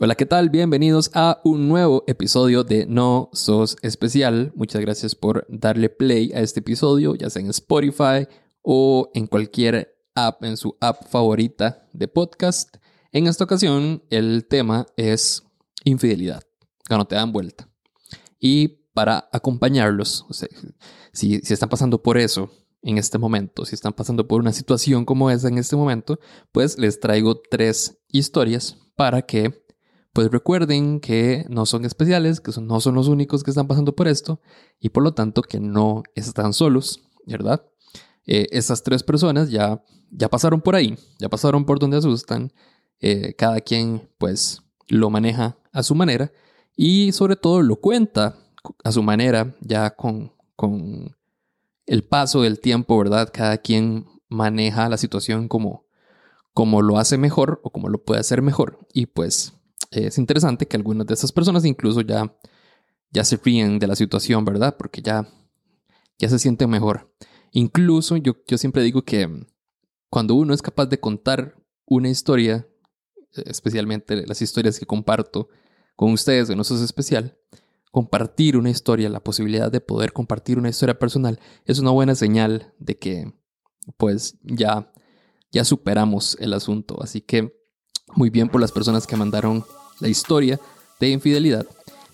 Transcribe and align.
Hola, 0.00 0.14
¿qué 0.14 0.26
tal? 0.26 0.48
Bienvenidos 0.48 1.10
a 1.14 1.40
un 1.42 1.68
nuevo 1.68 2.04
episodio 2.06 2.62
de 2.62 2.86
No 2.86 3.30
Sos 3.32 3.76
Especial. 3.82 4.52
Muchas 4.54 4.80
gracias 4.80 5.16
por 5.16 5.44
darle 5.48 5.88
play 5.88 6.30
a 6.34 6.40
este 6.40 6.60
episodio, 6.60 7.16
ya 7.16 7.28
sea 7.30 7.42
en 7.42 7.50
Spotify 7.50 8.28
o 8.62 9.10
en 9.14 9.26
cualquier 9.26 9.98
app, 10.14 10.44
en 10.44 10.56
su 10.56 10.76
app 10.80 11.02
favorita 11.08 11.88
de 11.92 12.06
podcast. 12.06 12.76
En 13.10 13.26
esta 13.26 13.42
ocasión, 13.42 14.04
el 14.08 14.46
tema 14.46 14.86
es 14.96 15.42
infidelidad, 15.82 16.44
cuando 16.86 17.08
te 17.08 17.16
dan 17.16 17.32
vuelta. 17.32 17.68
Y 18.38 18.68
para 18.94 19.28
acompañarlos, 19.32 20.26
o 20.28 20.32
sea, 20.32 20.48
si, 21.12 21.40
si 21.40 21.52
están 21.52 21.70
pasando 21.70 22.04
por 22.04 22.18
eso 22.18 22.52
en 22.82 22.98
este 22.98 23.18
momento, 23.18 23.64
si 23.64 23.74
están 23.74 23.94
pasando 23.94 24.28
por 24.28 24.40
una 24.40 24.52
situación 24.52 25.04
como 25.04 25.28
esa 25.28 25.48
en 25.48 25.58
este 25.58 25.74
momento, 25.74 26.20
pues 26.52 26.78
les 26.78 27.00
traigo 27.00 27.40
tres 27.50 27.98
historias 28.12 28.76
para 28.94 29.22
que 29.22 29.66
pues 30.12 30.30
recuerden 30.30 31.00
que 31.00 31.44
no 31.48 31.66
son 31.66 31.84
especiales, 31.84 32.40
que 32.40 32.52
no 32.60 32.80
son 32.80 32.94
los 32.94 33.08
únicos 33.08 33.42
que 33.42 33.50
están 33.50 33.68
pasando 33.68 33.94
por 33.94 34.08
esto 34.08 34.40
y 34.80 34.88
por 34.88 35.02
lo 35.02 35.12
tanto 35.12 35.42
que 35.42 35.60
no 35.60 36.02
están 36.14 36.52
solos, 36.52 37.00
¿verdad? 37.26 37.64
Eh, 38.26 38.46
estas 38.50 38.82
tres 38.82 39.02
personas 39.02 39.50
ya, 39.50 39.82
ya 40.10 40.28
pasaron 40.28 40.60
por 40.60 40.74
ahí, 40.74 40.98
ya 41.18 41.28
pasaron 41.28 41.64
por 41.64 41.78
donde 41.78 41.98
asustan, 41.98 42.52
eh, 43.00 43.34
cada 43.34 43.60
quien 43.60 44.08
pues 44.18 44.62
lo 44.88 45.10
maneja 45.10 45.56
a 45.72 45.82
su 45.82 45.94
manera 45.94 46.32
y 46.76 47.12
sobre 47.12 47.36
todo 47.36 47.62
lo 47.62 47.76
cuenta 47.76 48.36
a 48.84 48.92
su 48.92 49.02
manera, 49.02 49.54
ya 49.60 49.90
con, 49.90 50.32
con 50.56 51.16
el 51.86 52.04
paso 52.04 52.42
del 52.42 52.60
tiempo, 52.60 52.98
¿verdad? 52.98 53.30
Cada 53.32 53.58
quien 53.58 54.06
maneja 54.28 54.88
la 54.88 54.96
situación 54.96 55.48
como, 55.48 55.86
como 56.52 56.82
lo 56.82 56.98
hace 56.98 57.18
mejor 57.18 57.60
o 57.64 57.70
como 57.70 57.88
lo 57.88 58.02
puede 58.02 58.20
hacer 58.20 58.42
mejor 58.42 58.78
y 58.92 59.06
pues 59.06 59.54
es 59.90 60.18
interesante 60.18 60.66
que 60.66 60.76
algunas 60.76 61.06
de 61.06 61.14
esas 61.14 61.32
personas 61.32 61.64
incluso 61.64 62.00
ya, 62.02 62.36
ya 63.10 63.24
se 63.24 63.36
ríen 63.36 63.78
de 63.78 63.86
la 63.86 63.96
situación, 63.96 64.44
¿verdad? 64.44 64.76
Porque 64.78 65.02
ya, 65.02 65.28
ya 66.18 66.28
se 66.28 66.38
sienten 66.38 66.70
mejor. 66.70 67.14
Incluso 67.52 68.16
yo, 68.16 68.36
yo 68.46 68.58
siempre 68.58 68.82
digo 68.82 69.02
que 69.02 69.28
cuando 70.10 70.34
uno 70.34 70.54
es 70.54 70.62
capaz 70.62 70.86
de 70.86 71.00
contar 71.00 71.56
una 71.86 72.08
historia, 72.08 72.68
especialmente 73.32 74.26
las 74.26 74.42
historias 74.42 74.78
que 74.78 74.86
comparto 74.86 75.48
con 75.96 76.12
ustedes, 76.12 76.54
no 76.54 76.62
es 76.62 76.70
especial, 76.70 77.38
compartir 77.90 78.56
una 78.56 78.70
historia, 78.70 79.08
la 79.08 79.24
posibilidad 79.24 79.72
de 79.72 79.80
poder 79.80 80.12
compartir 80.12 80.58
una 80.58 80.68
historia 80.68 80.98
personal, 80.98 81.40
es 81.64 81.78
una 81.78 81.90
buena 81.90 82.14
señal 82.14 82.74
de 82.78 82.98
que 82.98 83.34
pues 83.96 84.38
ya, 84.42 84.92
ya 85.50 85.64
superamos 85.64 86.36
el 86.40 86.52
asunto. 86.52 87.02
Así 87.02 87.20
que 87.22 87.57
muy 88.14 88.30
bien 88.30 88.48
por 88.48 88.60
las 88.60 88.72
personas 88.72 89.06
que 89.06 89.16
mandaron 89.16 89.64
la 90.00 90.08
historia 90.08 90.58
de 91.00 91.10
infidelidad. 91.10 91.66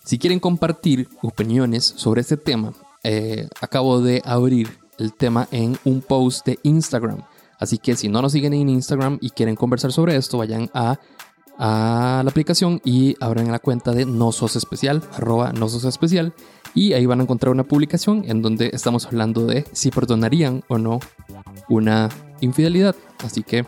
Si 0.05 0.19
quieren 0.19 0.41
compartir 0.41 1.09
opiniones 1.23 1.85
sobre 1.85 2.21
este 2.21 2.37
tema, 2.37 2.73
eh, 3.03 3.49
acabo 3.61 4.01
de 4.01 4.23
abrir 4.25 4.69
el 4.99 5.13
tema 5.13 5.49
en 5.51 5.79
un 5.85 6.03
post 6.03 6.47
de 6.47 6.59
Instagram. 6.63 7.23
Así 7.59 7.79
que 7.79 7.97
si 7.97 8.09
no 8.09 8.21
nos 8.21 8.33
siguen 8.33 8.55
en 8.55 8.69
Instagram 8.69 9.19
y 9.21 9.31
quieren 9.31 9.57
conversar 9.57 9.93
sobre 9.93 10.17
esto, 10.17 10.39
vayan 10.39 10.71
a, 10.75 10.99
la 11.57 12.25
aplicación 12.27 12.81
y 12.85 13.17
abran 13.21 13.51
la 13.51 13.61
cuenta 13.61 13.93
de 13.93 14.07
No 14.07 14.33
Sos 14.33 14.57
Especial, 14.57 15.03
arroba 15.13 15.53
No 15.53 15.67
Especial. 15.67 16.35
Y 16.75 16.93
ahí 16.95 17.07
van 17.07 17.21
a 17.21 17.23
encontrar 17.23 17.53
una 17.53 17.63
publicación 17.63 18.25
en 18.27 18.43
donde 18.43 18.71
estamos 18.73 19.07
hablando 19.07 19.47
de 19.47 19.65
si 19.73 19.91
perdonarían 19.91 20.65
o 20.69 20.79
no 20.79 20.99
una 21.69 22.09
infidelidad. 22.41 22.97
Así 23.25 23.43
que 23.43 23.65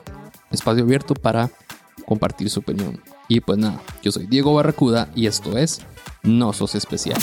espacio 0.50 0.82
abierto 0.82 1.14
para 1.14 1.50
compartir 2.04 2.50
su 2.50 2.60
opinión. 2.60 3.00
Y 3.28 3.40
pues 3.40 3.58
nada, 3.58 3.80
yo 4.02 4.12
soy 4.12 4.26
Diego 4.26 4.54
Barracuda 4.54 5.08
y 5.14 5.26
esto 5.26 5.56
es 5.56 5.80
No 6.22 6.52
Sos 6.52 6.74
Especial. 6.74 7.18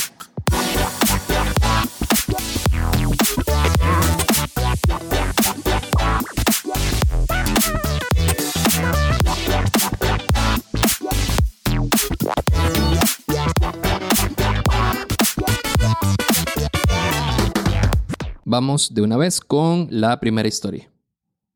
Vamos 18.45 18.93
de 18.93 19.01
una 19.01 19.17
vez 19.17 19.39
con 19.39 19.87
la 19.89 20.19
primera 20.19 20.47
historia. 20.47 20.87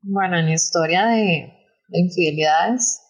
Bueno, 0.01 0.39
en 0.39 0.49
historia 0.49 1.05
de, 1.05 1.53
de 1.89 1.99
infidelidades, 1.99 3.01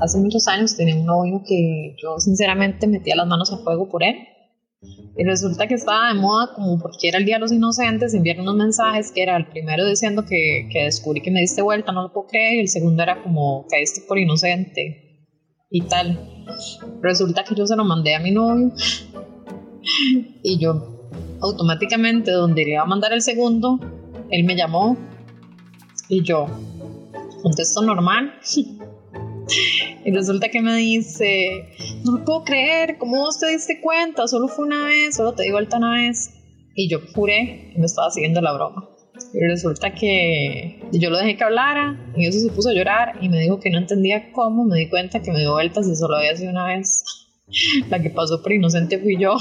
hace 0.00 0.18
muchos 0.18 0.48
años 0.48 0.76
tenía 0.76 0.96
un 0.96 1.06
novio 1.06 1.42
que 1.46 1.94
yo 2.02 2.18
sinceramente 2.18 2.86
metía 2.86 3.16
las 3.16 3.26
manos 3.26 3.52
a 3.52 3.58
fuego 3.58 3.88
por 3.88 4.02
él. 4.02 4.16
Y 5.16 5.24
resulta 5.24 5.66
que 5.66 5.74
estaba 5.74 6.08
de 6.08 6.18
moda, 6.18 6.54
como 6.54 6.78
porque 6.78 7.08
era 7.08 7.18
el 7.18 7.26
Día 7.26 7.36
de 7.36 7.40
los 7.40 7.52
Inocentes, 7.52 8.14
enviaron 8.14 8.42
unos 8.42 8.56
mensajes 8.56 9.12
que 9.12 9.22
era 9.22 9.36
el 9.36 9.46
primero 9.46 9.86
diciendo 9.86 10.24
que, 10.24 10.68
que 10.72 10.84
descubrí 10.84 11.20
que 11.20 11.30
me 11.30 11.40
diste 11.40 11.60
vuelta, 11.60 11.92
no 11.92 12.02
lo 12.02 12.12
puedo 12.12 12.28
creer, 12.28 12.54
y 12.54 12.60
el 12.60 12.68
segundo 12.68 13.02
era 13.02 13.22
como 13.22 13.66
caíste 13.68 14.00
por 14.08 14.18
inocente 14.18 15.26
y 15.70 15.82
tal. 15.82 16.18
Resulta 17.02 17.44
que 17.44 17.54
yo 17.54 17.66
se 17.66 17.76
lo 17.76 17.84
mandé 17.84 18.14
a 18.14 18.20
mi 18.20 18.30
novio 18.30 18.72
y 20.42 20.58
yo 20.58 21.10
automáticamente 21.42 22.30
donde 22.30 22.64
le 22.64 22.70
iba 22.72 22.82
a 22.82 22.86
mandar 22.86 23.12
el 23.12 23.22
segundo, 23.22 23.78
él 24.30 24.44
me 24.44 24.56
llamó 24.56 24.96
y 26.08 26.22
yo 26.22 26.46
contesto 27.42 27.82
normal 27.82 28.34
Y 30.04 30.12
resulta 30.12 30.48
que 30.48 30.62
me 30.62 30.76
dice, 30.76 31.68
no 32.04 32.12
me 32.12 32.24
puedo 32.24 32.44
creer, 32.44 32.96
¿cómo 32.98 33.18
vos 33.18 33.38
te 33.38 33.48
diste 33.48 33.80
cuenta? 33.80 34.26
Solo 34.26 34.48
fue 34.48 34.66
una 34.66 34.86
vez, 34.86 35.16
solo 35.16 35.34
te 35.34 35.42
di 35.42 35.50
vuelta 35.50 35.76
una 35.76 35.92
vez. 35.92 36.30
Y 36.74 36.88
yo 36.88 36.98
juré 37.14 37.70
que 37.72 37.78
me 37.78 37.86
estaba 37.86 38.10
siguiendo 38.10 38.40
la 38.40 38.52
broma. 38.52 38.88
Y 39.34 39.40
resulta 39.40 39.92
que 39.92 40.80
yo 40.92 41.10
lo 41.10 41.18
dejé 41.18 41.36
que 41.36 41.44
hablara 41.44 42.12
y 42.16 42.26
eso 42.26 42.40
se 42.40 42.50
puso 42.50 42.70
a 42.70 42.72
llorar 42.72 43.18
y 43.20 43.28
me 43.28 43.40
dijo 43.40 43.60
que 43.60 43.70
no 43.70 43.78
entendía 43.78 44.32
cómo, 44.32 44.64
me 44.64 44.78
di 44.78 44.88
cuenta 44.88 45.20
que 45.20 45.30
me 45.30 45.40
dio 45.40 45.52
vueltas 45.52 45.86
y 45.86 45.94
solo 45.94 46.16
había 46.16 46.36
sido 46.36 46.50
una 46.50 46.66
vez. 46.66 47.04
La 47.90 48.00
que 48.00 48.10
pasó 48.10 48.42
por 48.42 48.52
inocente 48.52 48.98
fui 48.98 49.18
yo. 49.18 49.36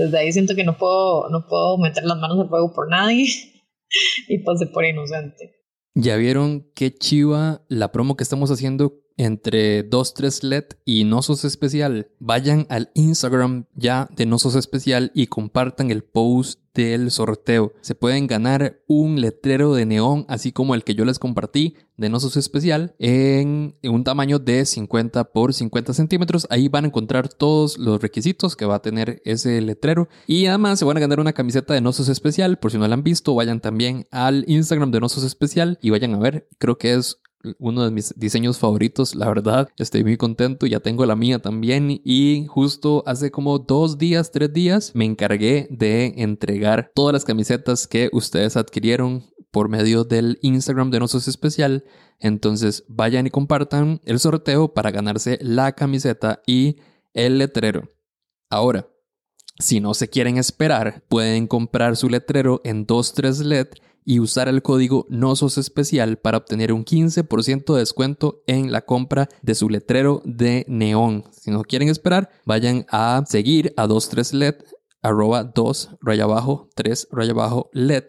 Desde 0.00 0.18
ahí 0.18 0.32
siento 0.32 0.54
que 0.54 0.64
no 0.64 0.76
puedo, 0.76 1.28
no 1.30 1.46
puedo 1.46 1.78
meter 1.78 2.04
las 2.04 2.18
manos 2.18 2.38
al 2.40 2.48
fuego 2.48 2.72
por 2.72 2.88
nadie 2.88 3.26
y 4.28 4.38
pasé 4.38 4.66
por 4.66 4.84
inocente. 4.84 5.56
Ya 5.94 6.16
vieron 6.16 6.70
qué 6.74 6.94
chiva 6.94 7.62
la 7.68 7.92
promo 7.92 8.16
que 8.16 8.22
estamos 8.22 8.50
haciendo 8.50 9.00
entre 9.16 9.82
23 9.82 10.44
LED 10.44 10.64
y 10.84 11.04
Nosos 11.04 11.44
Especial. 11.44 12.10
Vayan 12.20 12.66
al 12.70 12.90
Instagram 12.94 13.66
ya 13.74 14.08
de 14.16 14.24
Nosos 14.24 14.54
Especial 14.54 15.12
y 15.14 15.26
compartan 15.26 15.90
el 15.90 16.04
post 16.04 16.60
del 16.74 17.10
sorteo. 17.10 17.72
Se 17.80 17.94
pueden 17.94 18.26
ganar 18.26 18.80
un 18.86 19.20
letrero 19.20 19.74
de 19.74 19.86
neón, 19.86 20.24
así 20.28 20.52
como 20.52 20.74
el 20.74 20.84
que 20.84 20.94
yo 20.94 21.04
les 21.04 21.18
compartí 21.18 21.76
de 21.96 22.08
Nosos 22.08 22.36
Especial, 22.36 22.94
en 22.98 23.74
un 23.82 24.04
tamaño 24.04 24.38
de 24.38 24.64
50 24.64 25.24
por 25.32 25.52
50 25.52 25.92
centímetros. 25.92 26.46
Ahí 26.50 26.68
van 26.68 26.84
a 26.84 26.88
encontrar 26.88 27.28
todos 27.28 27.78
los 27.78 28.00
requisitos 28.00 28.56
que 28.56 28.64
va 28.64 28.76
a 28.76 28.82
tener 28.82 29.20
ese 29.24 29.60
letrero. 29.60 30.08
Y 30.26 30.46
además 30.46 30.78
se 30.78 30.84
van 30.84 30.96
a 30.96 31.00
ganar 31.00 31.20
una 31.20 31.32
camiseta 31.32 31.74
de 31.74 31.80
Nosos 31.80 32.08
Especial. 32.08 32.58
Por 32.58 32.70
si 32.70 32.78
no 32.78 32.88
la 32.88 32.94
han 32.94 33.02
visto, 33.02 33.34
vayan 33.34 33.60
también 33.60 34.06
al 34.10 34.44
Instagram 34.46 34.90
de 34.90 35.00
Nosos 35.00 35.24
Especial 35.24 35.78
y 35.82 35.90
vayan 35.90 36.14
a 36.14 36.18
ver. 36.18 36.48
Creo 36.58 36.78
que 36.78 36.94
es 36.94 37.20
uno 37.58 37.84
de 37.84 37.90
mis 37.90 38.14
diseños 38.16 38.58
favoritos, 38.58 39.14
la 39.14 39.28
verdad. 39.28 39.68
Estoy 39.78 40.04
muy 40.04 40.16
contento, 40.16 40.66
ya 40.66 40.80
tengo 40.80 41.06
la 41.06 41.16
mía 41.16 41.38
también 41.40 42.00
y 42.04 42.46
justo 42.48 43.02
hace 43.06 43.30
como 43.30 43.58
dos 43.58 43.98
días, 43.98 44.30
tres 44.30 44.52
días, 44.52 44.92
me 44.94 45.04
encargué 45.04 45.68
de 45.70 46.14
entregar 46.18 46.90
todas 46.94 47.12
las 47.12 47.24
camisetas 47.24 47.86
que 47.86 48.10
ustedes 48.12 48.56
adquirieron 48.56 49.24
por 49.50 49.68
medio 49.68 50.04
del 50.04 50.38
Instagram 50.42 50.90
de 50.90 51.00
nosotros 51.00 51.28
especial. 51.28 51.84
Entonces 52.18 52.84
vayan 52.88 53.26
y 53.26 53.30
compartan 53.30 54.00
el 54.04 54.20
sorteo 54.20 54.74
para 54.74 54.90
ganarse 54.90 55.38
la 55.40 55.72
camiseta 55.72 56.42
y 56.46 56.76
el 57.14 57.38
letrero. 57.38 57.90
Ahora, 58.48 58.88
si 59.58 59.80
no 59.80 59.94
se 59.94 60.08
quieren 60.08 60.38
esperar, 60.38 61.04
pueden 61.08 61.46
comprar 61.46 61.96
su 61.96 62.08
letrero 62.08 62.60
en 62.64 62.86
23 62.86 63.40
LED 63.40 63.68
y 64.04 64.20
usar 64.20 64.48
el 64.48 64.62
código 64.62 65.06
NOSOS 65.08 65.58
especial 65.58 66.18
para 66.18 66.38
obtener 66.38 66.72
un 66.72 66.84
15% 66.84 67.74
de 67.74 67.78
descuento 67.78 68.42
en 68.46 68.72
la 68.72 68.82
compra 68.82 69.28
de 69.42 69.54
su 69.54 69.68
letrero 69.68 70.22
de 70.24 70.64
neón. 70.68 71.24
Si 71.32 71.50
no 71.50 71.62
quieren 71.62 71.88
esperar, 71.88 72.30
vayan 72.44 72.86
a 72.90 73.22
seguir 73.26 73.72
a 73.76 73.86
23LED, 73.86 74.56
arroba 75.02 75.44
2 75.44 75.96
raya 76.00 76.24
abajo, 76.24 76.68
3 76.74 77.08
raya 77.10 77.32
abajo 77.32 77.70
LED 77.72 78.04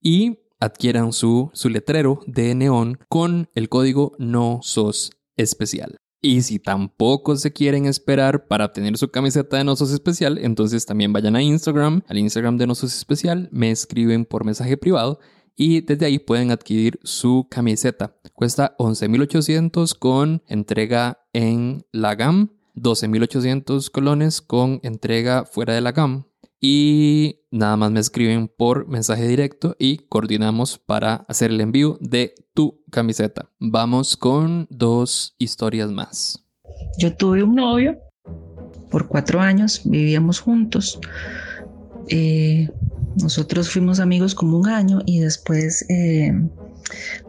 y 0.00 0.40
adquieran 0.60 1.12
su, 1.12 1.50
su 1.52 1.68
letrero 1.68 2.20
de 2.26 2.54
neón 2.54 2.98
con 3.08 3.48
el 3.54 3.68
código 3.68 4.12
NOSOS 4.18 5.12
especial. 5.36 5.98
Y 6.24 6.40
si 6.40 6.58
tampoco 6.58 7.36
se 7.36 7.52
quieren 7.52 7.84
esperar 7.84 8.46
para 8.46 8.64
obtener 8.64 8.96
su 8.96 9.10
camiseta 9.10 9.58
de 9.58 9.64
Nosos 9.64 9.92
Especial, 9.92 10.38
entonces 10.38 10.86
también 10.86 11.12
vayan 11.12 11.36
a 11.36 11.42
Instagram, 11.42 12.00
al 12.08 12.16
Instagram 12.16 12.56
de 12.56 12.66
Nosos 12.66 12.96
Especial, 12.96 13.50
me 13.52 13.70
escriben 13.70 14.24
por 14.24 14.46
mensaje 14.46 14.78
privado 14.78 15.20
y 15.54 15.82
desde 15.82 16.06
ahí 16.06 16.18
pueden 16.18 16.50
adquirir 16.50 16.98
su 17.02 17.46
camiseta. 17.50 18.16
Cuesta 18.32 18.74
11.800 18.78 19.98
con 19.98 20.42
entrega 20.46 21.18
en 21.34 21.84
la 21.92 22.14
GAM, 22.14 22.52
12.800 22.74 23.90
colones 23.90 24.40
con 24.40 24.80
entrega 24.82 25.44
fuera 25.44 25.74
de 25.74 25.82
la 25.82 25.92
GAM. 25.92 26.24
Y 26.66 27.42
nada 27.50 27.76
más 27.76 27.90
me 27.90 28.00
escriben 28.00 28.48
por 28.48 28.88
mensaje 28.88 29.28
directo 29.28 29.76
y 29.78 29.98
coordinamos 29.98 30.78
para 30.78 31.16
hacer 31.28 31.50
el 31.50 31.60
envío 31.60 31.98
de 32.00 32.34
tu 32.54 32.82
camiseta. 32.90 33.50
Vamos 33.60 34.16
con 34.16 34.66
dos 34.70 35.34
historias 35.38 35.90
más. 35.90 36.42
Yo 36.96 37.14
tuve 37.14 37.42
un 37.42 37.54
novio 37.54 37.98
por 38.88 39.08
cuatro 39.08 39.42
años, 39.42 39.82
vivíamos 39.84 40.40
juntos. 40.40 40.98
Eh, 42.08 42.70
nosotros 43.20 43.68
fuimos 43.68 44.00
amigos 44.00 44.34
como 44.34 44.56
un 44.58 44.70
año 44.70 45.02
y 45.04 45.20
después, 45.20 45.84
eh, 45.90 46.32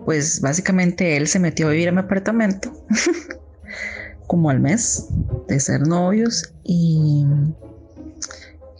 pues 0.06 0.40
básicamente 0.40 1.18
él 1.18 1.28
se 1.28 1.42
metió 1.42 1.68
a 1.68 1.72
vivir 1.72 1.90
a 1.90 1.92
mi 1.92 2.00
apartamento 2.00 2.72
como 4.28 4.50
al 4.50 4.62
mes 4.62 5.10
de 5.50 5.60
ser 5.60 5.86
novios 5.86 6.54
y, 6.64 7.26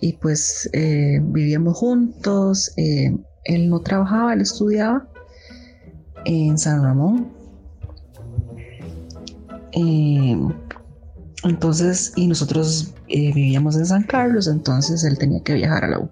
y 0.02 0.14
pues 0.14 0.70
eh, 0.74 1.20
vivíamos 1.22 1.78
juntos. 1.78 2.72
Eh, 2.78 3.16
él 3.46 3.70
no 3.70 3.80
trabajaba, 3.80 4.34
él 4.34 4.42
estudiaba 4.42 5.08
en 6.26 6.58
San 6.58 6.84
Ramón. 6.84 7.34
entonces, 11.44 12.14
y 12.16 12.28
nosotros 12.28 12.94
vivíamos 13.08 13.76
en 13.76 13.86
San 13.86 14.04
Carlos, 14.04 14.48
entonces 14.48 15.04
él 15.04 15.18
tenía 15.18 15.42
que 15.44 15.54
viajar 15.54 15.84
a 15.86 15.90
la 15.90 16.00
U. 16.00 16.10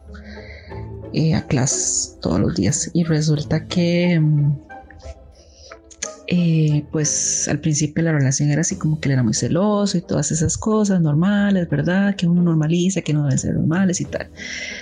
Eh, 1.15 1.35
a 1.35 1.45
clases 1.45 2.17
todos 2.21 2.39
los 2.39 2.55
días 2.55 2.89
y 2.91 3.03
resulta 3.03 3.67
que 3.67 4.19
mm, 4.19 4.57
eh, 6.35 6.83
pues 6.91 7.47
al 7.47 7.59
principio 7.59 8.03
la 8.03 8.11
relación 8.11 8.49
era 8.49 8.61
así 8.61 8.75
como 8.75 8.99
que 8.99 9.07
él 9.07 9.13
era 9.13 9.21
muy 9.21 9.35
celoso 9.35 9.99
y 9.99 10.01
todas 10.01 10.31
esas 10.31 10.57
cosas 10.57 10.99
normales, 10.99 11.69
¿verdad? 11.69 12.15
Que 12.15 12.25
uno 12.25 12.41
normaliza, 12.41 13.01
que 13.01 13.13
no 13.13 13.25
deben 13.25 13.37
ser 13.37 13.53
normales 13.53 14.01
y 14.01 14.05
tal. 14.05 14.31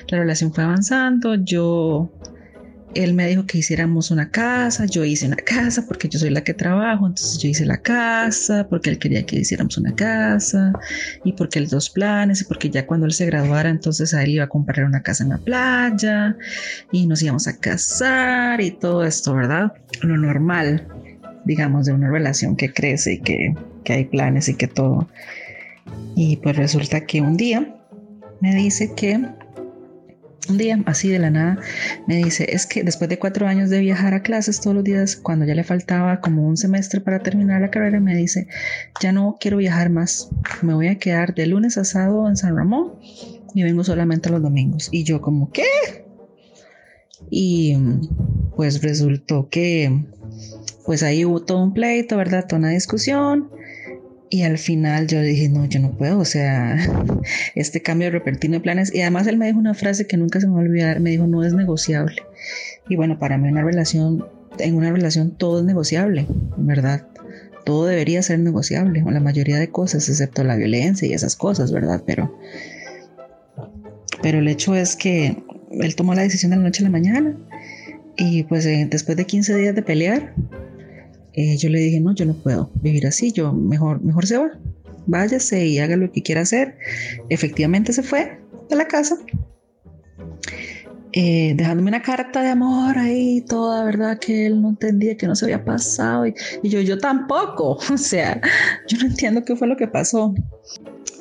La 0.08 0.20
relación 0.20 0.54
fue 0.54 0.64
avanzando, 0.64 1.36
yo 1.36 2.10
él 2.96 3.14
me 3.16 3.28
dijo 3.28 3.46
que 3.46 3.58
hiciéramos 3.58 4.12
una 4.12 4.32
casa, 4.32 4.86
yo 4.86 5.04
hice 5.04 5.28
una 5.28 5.36
casa 5.36 5.84
porque 5.86 6.08
yo 6.08 6.20
soy 6.20 6.30
la 6.30 6.42
que 6.42 6.54
trabajo, 6.54 7.06
entonces 7.06 7.38
yo 7.40 7.50
hice 7.50 7.66
la 7.66 7.82
casa 7.82 8.68
porque 8.70 8.90
él 8.90 8.98
quería 8.98 9.26
que 9.26 9.36
hiciéramos 9.36 9.78
una 9.78 9.94
casa 9.94 10.72
y 11.26 11.34
porque 11.34 11.60
él 11.60 11.68
dos 11.68 11.90
planes 11.90 12.40
y 12.42 12.46
porque 12.46 12.70
ya 12.70 12.88
cuando 12.88 13.08
él 13.08 13.12
se 13.12 13.26
graduara 13.26 13.70
entonces 13.70 14.14
a 14.14 14.24
él 14.24 14.30
iba 14.30 14.46
a 14.46 14.50
comprar 14.50 14.86
una 14.86 15.04
casa 15.04 15.26
en 15.26 15.32
la 15.32 15.38
playa 15.38 16.38
y 16.94 17.08
nos 17.08 17.22
íbamos 17.22 17.46
a 17.48 17.58
casar 17.58 18.62
y 18.62 18.72
todo 18.72 19.04
esto, 19.04 19.34
¿verdad? 19.34 19.74
Lo 20.02 20.16
normal, 20.16 20.88
digamos, 21.46 21.86
de 21.86 21.94
una 21.94 22.10
relación 22.10 22.56
que 22.56 22.74
crece 22.74 23.14
y 23.14 23.20
que, 23.20 23.56
que 23.84 23.94
hay 23.94 24.06
planes 24.06 24.50
y 24.50 24.56
que 24.56 24.68
todo. 24.68 25.08
Y 26.16 26.38
pues 26.38 26.56
resulta 26.56 27.06
que 27.06 27.22
un 27.22 27.38
día 27.38 27.76
me 28.40 28.56
dice 28.56 28.94
que 28.96 29.20
un 30.50 30.58
día, 30.58 30.82
así 30.86 31.10
de 31.10 31.20
la 31.20 31.30
nada, 31.30 31.60
me 32.08 32.18
dice, 32.18 32.48
es 32.54 32.66
que 32.66 32.84
después 32.84 33.10
de 33.10 33.20
cuatro 33.20 33.48
años 33.48 33.70
de 33.70 33.80
viajar 33.80 34.14
a 34.14 34.24
clases 34.24 34.60
todos 34.60 34.76
los 34.76 34.84
días, 34.84 35.16
cuando 35.16 35.46
ya 35.46 35.56
le 35.56 35.64
faltaba 35.64 36.20
como 36.20 36.48
un 36.48 36.58
semestre 36.58 37.00
para 37.00 37.20
terminar 37.20 37.62
la 37.62 37.70
carrera, 37.70 38.00
me 38.00 38.16
dice, 38.16 38.48
ya 39.02 39.12
no 39.12 39.38
quiero 39.40 39.58
viajar 39.58 39.90
más, 39.90 40.30
me 40.62 40.74
voy 40.74 40.88
a 40.88 40.98
quedar 40.98 41.36
de 41.36 41.46
lunes 41.46 41.78
a 41.78 41.84
sábado 41.84 42.28
en 42.28 42.38
San 42.38 42.56
Ramón 42.56 42.94
y 43.54 43.64
vengo 43.64 43.84
solamente 43.84 44.30
los 44.30 44.42
domingos. 44.42 44.90
Y 44.92 45.04
yo 45.04 45.22
como, 45.22 45.52
¿qué? 45.52 45.64
Y 47.30 47.78
pues 48.56 48.82
resultó 48.82 49.48
que, 49.50 50.06
pues 50.86 51.04
ahí 51.04 51.26
hubo 51.26 51.42
todo 51.42 51.64
un 51.64 51.74
pleito, 51.74 52.18
¿verdad? 52.18 52.46
Toda 52.48 52.60
una 52.60 52.70
discusión. 52.70 53.50
Y 54.30 54.44
al 54.44 54.58
final 54.58 55.08
yo 55.08 55.20
dije, 55.22 55.50
no, 55.50 55.66
yo 55.66 55.82
no 55.82 55.92
puedo, 55.92 56.20
o 56.20 56.26
sea, 56.26 56.78
este 57.56 57.82
cambio 57.82 58.10
repentino 58.12 58.54
de 58.54 58.60
planes. 58.62 58.94
Y 58.94 59.02
además 59.02 59.28
él 59.28 59.38
me 59.38 59.46
dijo 59.46 59.60
una 59.60 59.74
frase 59.74 60.08
que 60.08 60.16
nunca 60.16 60.40
se 60.40 60.48
me 60.48 60.54
va 60.54 60.60
a 60.60 60.64
olvidar, 60.64 61.00
me 61.02 61.10
dijo, 61.10 61.28
no 61.28 61.44
es 61.44 61.54
negociable. 61.54 62.24
Y 62.88 62.96
bueno, 62.96 63.20
para 63.20 63.38
mí 63.38 63.50
una 63.50 63.62
relación, 63.64 64.26
en 64.58 64.76
una 64.76 64.92
relación 64.92 65.32
todo 65.32 65.60
es 65.60 65.66
negociable, 65.66 66.28
¿verdad? 66.58 67.08
Todo 67.66 67.86
debería 67.86 68.24
ser 68.24 68.40
negociable, 68.40 69.04
o 69.06 69.12
la 69.12 69.20
mayoría 69.20 69.60
de 69.60 69.70
cosas, 69.70 70.08
excepto 70.08 70.44
la 70.44 70.56
violencia 70.56 71.08
y 71.08 71.14
esas 71.14 71.36
cosas, 71.36 71.72
¿verdad? 71.72 72.02
Pero, 72.06 72.34
pero 74.22 74.40
el 74.40 74.48
hecho 74.48 74.76
es 74.76 74.96
que 74.96 75.44
él 75.72 75.96
tomó 75.96 76.16
la 76.16 76.24
decisión 76.24 76.52
de 76.52 76.58
la 76.58 76.64
noche 76.64 76.84
a 76.84 76.86
la 76.86 76.90
mañana 76.90 77.36
y 78.18 78.44
pues 78.44 78.66
eh, 78.66 78.88
después 78.90 79.18
de 79.18 79.26
15 79.26 79.56
días 79.56 79.76
de 79.76 79.82
pelear, 79.82 80.34
eh, 81.34 81.58
yo 81.58 81.70
le 81.70 81.80
dije, 81.80 82.00
no, 82.00 82.14
yo 82.14 82.26
no 82.26 82.34
puedo 82.34 82.72
vivir 82.82 83.08
así, 83.08 83.32
yo 83.32 83.54
mejor, 83.54 84.02
mejor 84.04 84.26
se 84.26 84.38
va, 84.38 84.52
váyase 85.08 85.66
y 85.66 85.80
haga 85.80 85.96
lo 85.96 86.12
que 86.12 86.22
quiera 86.22 86.42
hacer. 86.42 86.78
Efectivamente 87.30 87.94
se 87.94 88.04
fue 88.04 88.40
de 88.70 88.76
la 88.76 88.88
casa, 88.88 89.18
eh, 91.14 91.54
dejándome 91.58 91.90
una 91.90 92.02
carta 92.02 92.42
de 92.42 92.50
amor 92.50 92.98
ahí, 92.98 93.42
toda 93.42 93.84
verdad 93.84 94.18
que 94.18 94.46
él 94.46 94.62
no 94.62 94.70
entendía 94.70 95.18
que 95.18 95.28
no 95.28 95.36
se 95.36 95.44
había 95.46 95.66
pasado 95.66 96.26
y, 96.26 96.34
y, 96.64 96.70
yo, 96.70 96.80
yo 96.80 96.98
tampoco, 96.98 97.78
o 97.94 97.98
sea, 97.98 98.40
yo 98.88 98.98
no 99.00 99.08
entiendo 99.08 99.44
qué 99.44 99.56
fue 99.56 99.68
lo 99.68 99.76
que 99.76 99.88
pasó. 99.88 100.34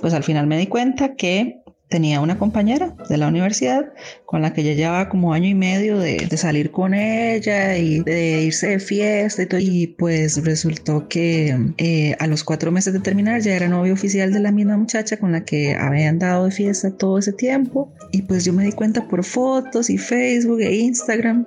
Pues 0.00 0.14
al 0.14 0.22
final 0.22 0.46
me 0.46 0.58
di 0.58 0.66
cuenta 0.66 1.14
que 1.14 1.59
tenía 1.90 2.20
una 2.20 2.38
compañera 2.38 2.94
de 3.08 3.18
la 3.18 3.28
universidad 3.28 3.92
con 4.24 4.42
la 4.42 4.54
que 4.54 4.62
ya 4.62 4.72
llevaba 4.72 5.08
como 5.08 5.34
año 5.34 5.48
y 5.48 5.54
medio 5.54 5.98
de, 5.98 6.28
salir 6.36 6.70
con 6.70 6.94
ella 6.94 7.76
y 7.76 8.00
de 8.00 8.44
irse 8.44 8.68
de 8.68 8.78
fiesta 8.78 9.42
y 9.42 9.46
todo. 9.46 9.60
Y 9.60 9.88
pues 9.98 10.42
resultó 10.44 11.08
que 11.08 11.58
eh, 11.76 12.16
a 12.18 12.26
los 12.26 12.44
cuatro 12.44 12.70
meses 12.70 12.92
de 12.92 13.00
terminar 13.00 13.40
ya 13.40 13.54
era 13.54 13.68
novio 13.68 13.92
oficial 13.92 14.32
de 14.32 14.40
la 14.40 14.52
misma 14.52 14.76
muchacha 14.76 15.18
con 15.18 15.32
la 15.32 15.44
que 15.44 15.74
habían 15.74 16.18
dado 16.18 16.46
de 16.46 16.52
fiesta 16.52 16.96
todo 16.96 17.18
ese 17.18 17.32
tiempo. 17.32 17.92
Y 18.12 18.22
pues 18.22 18.44
yo 18.44 18.52
me 18.52 18.64
di 18.64 18.72
cuenta 18.72 19.06
por 19.08 19.24
fotos 19.24 19.90
y 19.90 19.98
Facebook 19.98 20.60
e 20.60 20.76
Instagram. 20.76 21.44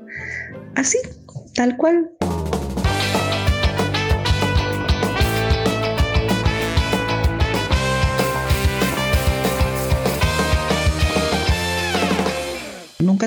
Así, 0.75 0.97
tal 1.55 1.77
cual. 1.77 2.11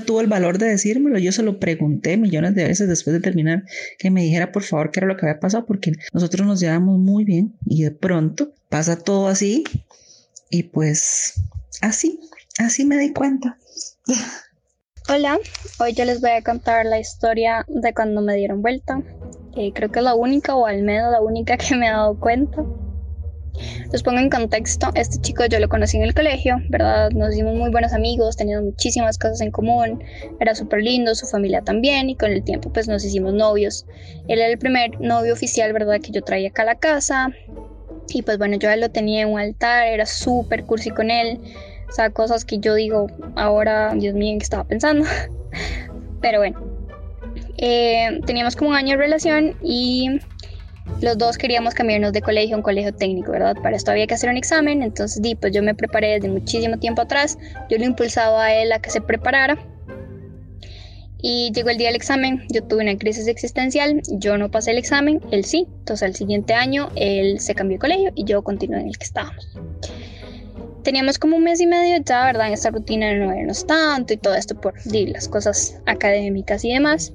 Tuvo 0.01 0.21
el 0.21 0.27
valor 0.27 0.59
de 0.59 0.69
decírmelo. 0.69 1.19
Yo 1.19 1.33
se 1.33 1.43
lo 1.43 1.59
pregunté 1.59 2.17
millones 2.17 2.55
de 2.55 2.65
veces 2.65 2.89
después 2.89 3.15
de 3.15 3.21
terminar 3.21 3.65
que 3.99 4.11
me 4.11 4.23
dijera 4.23 4.53
por 4.53 4.63
favor 4.63 4.91
qué 4.91 5.01
era 5.01 5.07
lo 5.07 5.17
que 5.17 5.27
había 5.27 5.41
pasado 5.41 5.67
porque 5.67 5.93
nosotros 6.13 6.47
nos 6.47 6.61
llevamos 6.61 6.99
muy 6.99 7.25
bien 7.25 7.55
y 7.65 7.83
de 7.83 7.91
pronto 7.91 8.53
pasa 8.69 8.99
todo 8.99 9.29
así 9.29 9.65
y 10.51 10.65
pues 10.65 11.35
así, 11.81 12.21
así 12.59 12.85
me 12.85 12.97
di 12.99 13.13
cuenta. 13.13 13.59
Hola, 15.09 15.39
hoy 15.79 15.93
yo 15.93 16.05
les 16.05 16.21
voy 16.21 16.31
a 16.31 16.43
contar 16.43 16.85
la 16.85 16.99
historia 16.99 17.65
de 17.69 17.95
cuando 17.95 18.23
me 18.23 18.35
dieron 18.35 18.61
vuelta. 18.61 19.01
Eh, 19.57 19.73
creo 19.73 19.91
que 19.91 20.01
es 20.01 20.05
la 20.05 20.17
única 20.17 20.57
o 20.57 20.67
al 20.67 20.83
menos 20.83 21.13
la 21.13 21.21
única 21.21 21.57
que 21.59 21.77
me 21.77 21.87
he 21.87 21.91
dado 21.91 22.19
cuenta. 22.19 22.65
Los 23.93 24.03
pongo 24.03 24.19
en 24.19 24.31
contexto, 24.31 24.91
este 24.95 25.19
chico 25.19 25.45
yo 25.47 25.59
lo 25.61 25.69
conocí 25.69 25.97
en 25.97 26.03
el 26.03 26.15
colegio, 26.15 26.57
¿verdad? 26.69 27.11
Nos 27.11 27.35
hicimos 27.35 27.55
muy 27.55 27.71
buenos 27.71 27.93
amigos, 27.93 28.37
teníamos 28.37 28.65
muchísimas 28.65 29.19
cosas 29.19 29.41
en 29.41 29.51
común, 29.51 30.03
era 30.41 30.55
súper 30.55 30.83
lindo, 30.83 31.15
su 31.15 31.27
familia 31.27 31.63
también, 31.63 32.11
y 32.11 32.17
con 32.17 32.31
el 32.31 32.43
tiempo 32.43 32.73
pues 32.73 32.89
nos 32.89 33.05
hicimos 33.05 33.35
novios. 33.35 33.87
Él 34.29 34.39
era 34.39 34.49
el 34.49 34.59
primer 34.59 35.01
novio 35.01 35.33
oficial, 35.33 35.73
¿verdad? 35.73 36.01
Que 36.01 36.13
yo 36.13 36.23
traía 36.23 36.49
acá 36.49 36.63
a 36.63 36.67
la 36.67 36.75
casa, 36.77 37.31
y 38.09 38.23
pues 38.23 38.39
bueno, 38.39 38.57
yo 38.57 38.75
lo 38.77 38.91
tenía 38.91 39.23
en 39.23 39.29
un 39.29 39.41
altar, 39.41 39.87
era 39.89 40.07
súper 40.07 40.65
cursi 40.65 40.91
con 40.91 41.11
él, 41.11 41.41
o 41.89 41.93
sea, 41.93 42.11
cosas 42.11 42.45
que 42.45 42.59
yo 42.59 42.75
digo 42.75 43.07
ahora, 43.37 43.95
Dios 43.95 44.15
mío, 44.15 44.33
¿en 44.33 44.39
qué 44.39 44.45
estaba 44.45 44.65
pensando? 44.65 45.07
Pero 46.21 46.39
bueno, 46.39 46.61
eh, 47.59 48.21
teníamos 48.27 48.57
como 48.57 48.71
un 48.71 48.77
año 48.77 48.93
de 48.93 48.97
relación 48.97 49.57
y 49.63 50.19
los 51.01 51.19
dos 51.19 51.37
queríamos 51.37 51.75
cambiarnos 51.75 52.13
de 52.13 52.23
colegio 52.23 52.55
a 52.55 52.59
un 52.59 52.63
colegio 52.63 52.95
técnico, 52.95 53.33
¿verdad? 53.33 53.57
Para 53.63 53.77
esto 53.77 53.91
había 53.91 54.07
que 54.07 54.15
hacer 54.15 54.31
un 54.31 54.37
examen, 54.37 54.83
entonces 54.83 55.21
di, 55.21 55.35
pues 55.35 55.53
yo 55.53 55.63
me 55.63 55.75
preparé 55.75 56.15
desde 56.15 56.29
muchísimo 56.29 56.79
tiempo 56.79 57.03
atrás, 57.03 57.39
yo 57.69 57.79
lo 57.79 57.85
impulsaba 57.85 58.47
a 58.47 58.55
él 58.55 58.73
a 58.73 58.81
que 58.81 58.91
se 58.91 59.01
preparara. 59.01 59.59
Y 61.21 61.51
llegó 61.53 61.71
el 61.71 61.79
día 61.79 61.89
del 61.89 61.97
examen, 61.97 62.45
yo 62.51 62.63
tuve 62.63 62.83
una 62.83 62.97
crisis 62.97 63.27
existencial, 63.27 64.01
yo 64.07 64.39
no 64.39 64.51
pasé 64.51 64.71
el 64.71 64.79
examen, 64.79 65.21
él 65.31 65.45
sí, 65.45 65.67
entonces 65.79 66.07
al 66.07 66.15
siguiente 66.15 66.55
año 66.55 66.91
él 66.95 67.41
se 67.41 67.55
cambió 67.55 67.77
de 67.77 67.81
colegio 67.81 68.13
y 68.15 68.25
yo 68.25 68.43
continué 68.43 68.81
en 68.81 68.89
el 68.89 68.99
que 68.99 69.05
estábamos. 69.05 69.49
Teníamos 70.83 71.19
como 71.19 71.37
un 71.37 71.43
mes 71.43 71.61
y 71.61 71.67
medio 71.67 71.97
ya, 72.05 72.25
¿verdad? 72.27 72.47
En 72.47 72.53
esta 72.53 72.71
rutina 72.71 73.09
de 73.09 73.17
no 73.17 73.29
vernos 73.29 73.67
tanto 73.67 74.13
y 74.13 74.19
todo 74.19 74.37
esto 74.37 74.61
por 74.61 74.75
las 74.85 75.29
cosas 75.29 75.81
académicas 75.85 76.65
y 76.65 76.73
demás. 76.73 77.13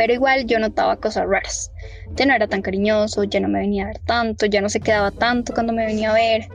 Pero 0.00 0.14
igual 0.14 0.46
yo 0.46 0.58
notaba 0.58 0.96
cosas 0.96 1.26
raras. 1.28 1.70
Ya 2.16 2.24
no 2.24 2.32
era 2.32 2.46
tan 2.46 2.62
cariñoso, 2.62 3.24
ya 3.24 3.38
no 3.38 3.48
me 3.48 3.58
venía 3.58 3.84
a 3.84 3.88
ver 3.88 3.98
tanto, 3.98 4.46
ya 4.46 4.62
no 4.62 4.70
se 4.70 4.80
quedaba 4.80 5.10
tanto 5.10 5.52
cuando 5.52 5.74
me 5.74 5.84
venía 5.84 6.12
a 6.12 6.14
ver 6.14 6.48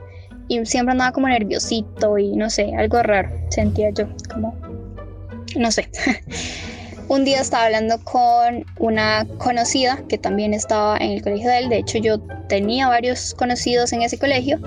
y 0.48 0.66
siempre 0.66 0.90
andaba 0.90 1.12
como 1.12 1.28
nerviosito 1.28 2.18
y 2.18 2.34
no 2.34 2.50
sé, 2.50 2.74
algo 2.76 3.00
raro 3.04 3.30
sentía 3.50 3.90
yo, 3.90 4.08
como, 4.34 4.52
no 5.56 5.70
sé. 5.70 5.88
Un 7.08 7.24
día 7.24 7.40
estaba 7.40 7.66
hablando 7.66 8.02
con 8.02 8.66
una 8.80 9.24
conocida 9.38 10.02
que 10.08 10.18
también 10.18 10.52
estaba 10.52 10.96
en 10.96 11.12
el 11.12 11.22
colegio 11.22 11.48
de 11.48 11.58
él, 11.58 11.68
de 11.68 11.76
hecho 11.76 11.98
yo 11.98 12.18
tenía 12.48 12.88
varios 12.88 13.32
conocidos 13.34 13.92
en 13.92 14.02
ese 14.02 14.18
colegio, 14.18 14.58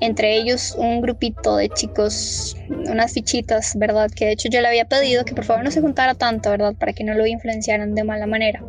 entre 0.00 0.36
ellos 0.36 0.74
un 0.76 1.00
grupito 1.00 1.56
de 1.56 1.68
chicos, 1.68 2.56
unas 2.68 3.12
fichitas, 3.12 3.76
¿verdad? 3.76 4.10
Que 4.10 4.26
de 4.26 4.32
hecho 4.32 4.48
yo 4.48 4.60
le 4.60 4.68
había 4.68 4.86
pedido 4.86 5.24
que 5.24 5.34
por 5.34 5.44
favor 5.44 5.64
no 5.64 5.70
se 5.70 5.80
juntara 5.80 6.14
tanto, 6.14 6.50
¿verdad? 6.50 6.74
Para 6.78 6.92
que 6.92 7.04
no 7.04 7.14
lo 7.14 7.26
influenciaran 7.26 7.94
de 7.94 8.04
mala 8.04 8.26
manera. 8.26 8.62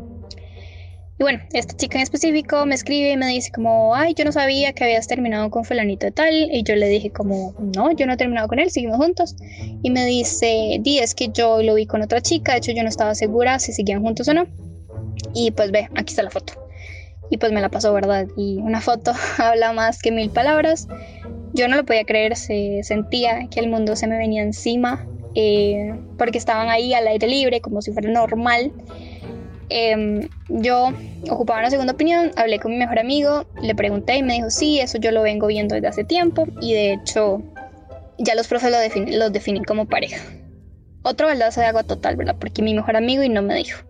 Y 1.22 1.24
bueno, 1.24 1.40
esta 1.54 1.78
chica 1.78 2.00
en 2.00 2.02
específico 2.02 2.66
me 2.66 2.74
escribe 2.74 3.12
y 3.12 3.16
me 3.16 3.28
dice 3.28 3.52
como, 3.52 3.94
ay, 3.94 4.16
yo 4.16 4.26
no 4.26 4.32
sabía 4.32 4.74
que 4.74 4.84
habías 4.84 5.06
terminado 5.06 5.52
con 5.52 5.64
fulanito 5.64 6.08
de 6.08 6.12
tal. 6.12 6.34
Y 6.34 6.64
yo 6.64 6.76
le 6.76 6.88
dije 6.90 7.12
como, 7.12 7.54
no, 7.60 7.92
yo 7.92 8.08
no 8.08 8.14
he 8.14 8.18
terminado 8.18 8.48
con 8.48 8.58
él, 8.58 8.72
seguimos 8.72 8.98
juntos. 8.98 9.36
Y 9.84 9.92
me 9.92 10.04
dice, 10.04 10.80
di, 10.80 10.98
es 10.98 11.14
que 11.14 11.30
yo 11.32 11.62
lo 11.62 11.76
vi 11.76 11.86
con 11.86 12.02
otra 12.02 12.22
chica, 12.22 12.54
de 12.54 12.58
hecho 12.58 12.72
yo 12.72 12.82
no 12.82 12.90
estaba 12.90 13.14
segura 13.14 13.60
si 13.60 13.72
seguían 13.72 14.02
juntos 14.02 14.28
o 14.30 14.34
no. 14.34 14.48
Y 15.36 15.52
pues 15.52 15.70
ve, 15.70 15.90
aquí 15.94 16.10
está 16.12 16.24
la 16.24 16.32
foto. 16.32 16.54
Y 17.32 17.38
pues 17.38 17.52
me 17.52 17.62
la 17.62 17.70
pasó, 17.70 17.92
¿verdad? 17.94 18.28
Y 18.36 18.58
una 18.58 18.82
foto 18.82 19.14
habla 19.40 19.74
más 19.74 20.02
que 20.02 20.12
mil 20.12 20.30
palabras. 20.30 20.88
Yo 21.54 21.68
no 21.68 21.78
lo 21.78 21.86
podía 21.86 22.06
creer, 22.06 22.36
se 22.36 22.82
sentía 22.84 23.48
que 23.50 23.60
el 23.60 23.70
mundo 23.70 23.96
se 23.96 24.06
me 24.06 24.18
venía 24.18 24.44
encima, 24.44 25.06
eh, 25.34 25.96
porque 26.18 26.38
estaban 26.38 26.70
ahí 26.70 26.94
al 26.94 27.08
aire 27.08 27.28
libre, 27.28 27.62
como 27.62 27.82
si 27.82 27.92
fuera 27.92 28.10
normal. 28.10 28.72
Em, 29.70 30.28
yo 30.50 30.92
ocupaba 31.30 31.60
una 31.60 31.70
segunda 31.70 31.94
opinión, 31.94 32.32
hablé 32.36 32.60
con 32.60 32.72
mi 32.72 32.78
mejor 32.78 33.00
amigo, 33.00 33.46
le 33.62 33.74
pregunté 33.74 34.18
y 34.18 34.24
me 34.24 34.34
dijo, 34.34 34.50
sí, 34.50 34.82
eso 34.82 34.98
yo 34.98 35.12
lo 35.12 35.22
vengo 35.22 35.48
viendo 35.48 35.76
desde 35.76 35.88
hace 35.88 36.04
tiempo 36.04 36.46
y 36.60 36.74
de 36.74 36.94
hecho 36.94 37.42
ya 38.18 38.36
los 38.36 38.48
profes 38.48 38.72
lo 38.72 38.78
definen, 38.78 39.18
los 39.18 39.32
definen 39.32 39.64
como 39.64 39.86
pareja. 39.86 40.22
Otro 41.04 41.28
baldazo 41.28 41.62
de 41.62 41.68
agua 41.68 41.84
total, 41.84 42.18
¿verdad? 42.18 42.36
Porque 42.38 42.62
mi 42.62 42.74
mejor 42.74 42.98
amigo 42.98 43.24
y 43.24 43.30
no 43.30 43.42
me 43.42 43.56
dijo. 43.56 43.82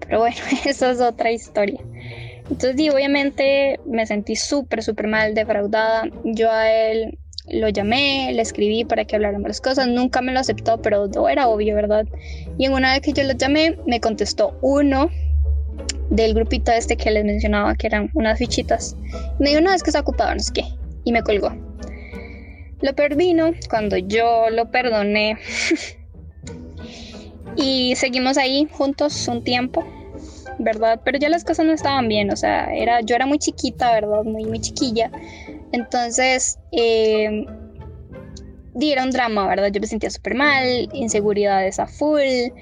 Pero 0.00 0.20
bueno, 0.20 0.36
eso 0.64 0.90
es 0.90 1.00
otra 1.00 1.30
historia. 1.30 1.80
Entonces, 2.50 2.92
obviamente 2.92 3.80
me 3.86 4.06
sentí 4.06 4.36
súper, 4.36 4.82
súper 4.82 5.08
mal, 5.08 5.34
defraudada. 5.34 6.04
Yo 6.24 6.50
a 6.50 6.70
él 6.70 7.18
lo 7.48 7.68
llamé, 7.68 8.32
le 8.32 8.42
escribí 8.42 8.84
para 8.84 9.04
que 9.04 9.16
habláramos 9.16 9.48
las 9.48 9.60
cosas, 9.60 9.86
nunca 9.88 10.20
me 10.20 10.32
lo 10.32 10.40
aceptó, 10.40 10.80
pero 10.82 11.08
no 11.08 11.28
era 11.28 11.48
obvio, 11.48 11.74
¿verdad? 11.74 12.06
Y 12.58 12.66
en 12.66 12.72
una 12.72 12.92
vez 12.92 13.02
que 13.02 13.12
yo 13.12 13.22
lo 13.24 13.32
llamé, 13.32 13.76
me 13.86 14.00
contestó 14.00 14.58
uno 14.62 15.10
del 16.10 16.34
grupito 16.34 16.72
este 16.72 16.96
que 16.96 17.10
les 17.10 17.24
mencionaba, 17.24 17.74
que 17.74 17.86
eran 17.86 18.10
unas 18.14 18.38
fichitas. 18.38 18.96
Me 19.38 19.50
dijo, 19.50 19.60
no, 19.60 19.72
es 19.72 19.82
que 19.82 19.90
está 19.90 20.00
ocupado, 20.00 20.34
no 20.34 20.40
sé 20.40 20.52
qué, 20.54 20.64
y 21.04 21.12
me 21.12 21.22
colgó. 21.22 21.52
Lo 22.80 22.94
perdino 22.94 23.52
cuando 23.70 23.96
yo 23.96 24.50
lo 24.50 24.70
perdoné. 24.70 25.38
y 27.56 27.94
seguimos 27.96 28.36
ahí 28.38 28.68
juntos 28.70 29.28
un 29.28 29.42
tiempo, 29.42 29.84
¿verdad? 30.58 31.00
Pero 31.04 31.18
ya 31.18 31.28
las 31.28 31.44
cosas 31.44 31.66
no 31.66 31.72
estaban 31.72 32.08
bien, 32.08 32.32
o 32.32 32.36
sea, 32.36 32.72
era, 32.74 33.00
yo 33.00 33.14
era 33.14 33.26
muy 33.26 33.38
chiquita, 33.38 33.92
¿verdad? 33.92 34.24
Muy, 34.24 34.44
muy 34.44 34.60
chiquilla. 34.60 35.10
Entonces, 35.72 36.58
eh, 36.72 37.44
dieron 38.74 39.10
drama, 39.10 39.46
¿verdad? 39.46 39.70
Yo 39.72 39.80
me 39.80 39.86
sentía 39.86 40.10
súper 40.10 40.34
mal, 40.34 40.88
inseguridades 40.92 41.78
a 41.78 41.86
full, 41.86 42.52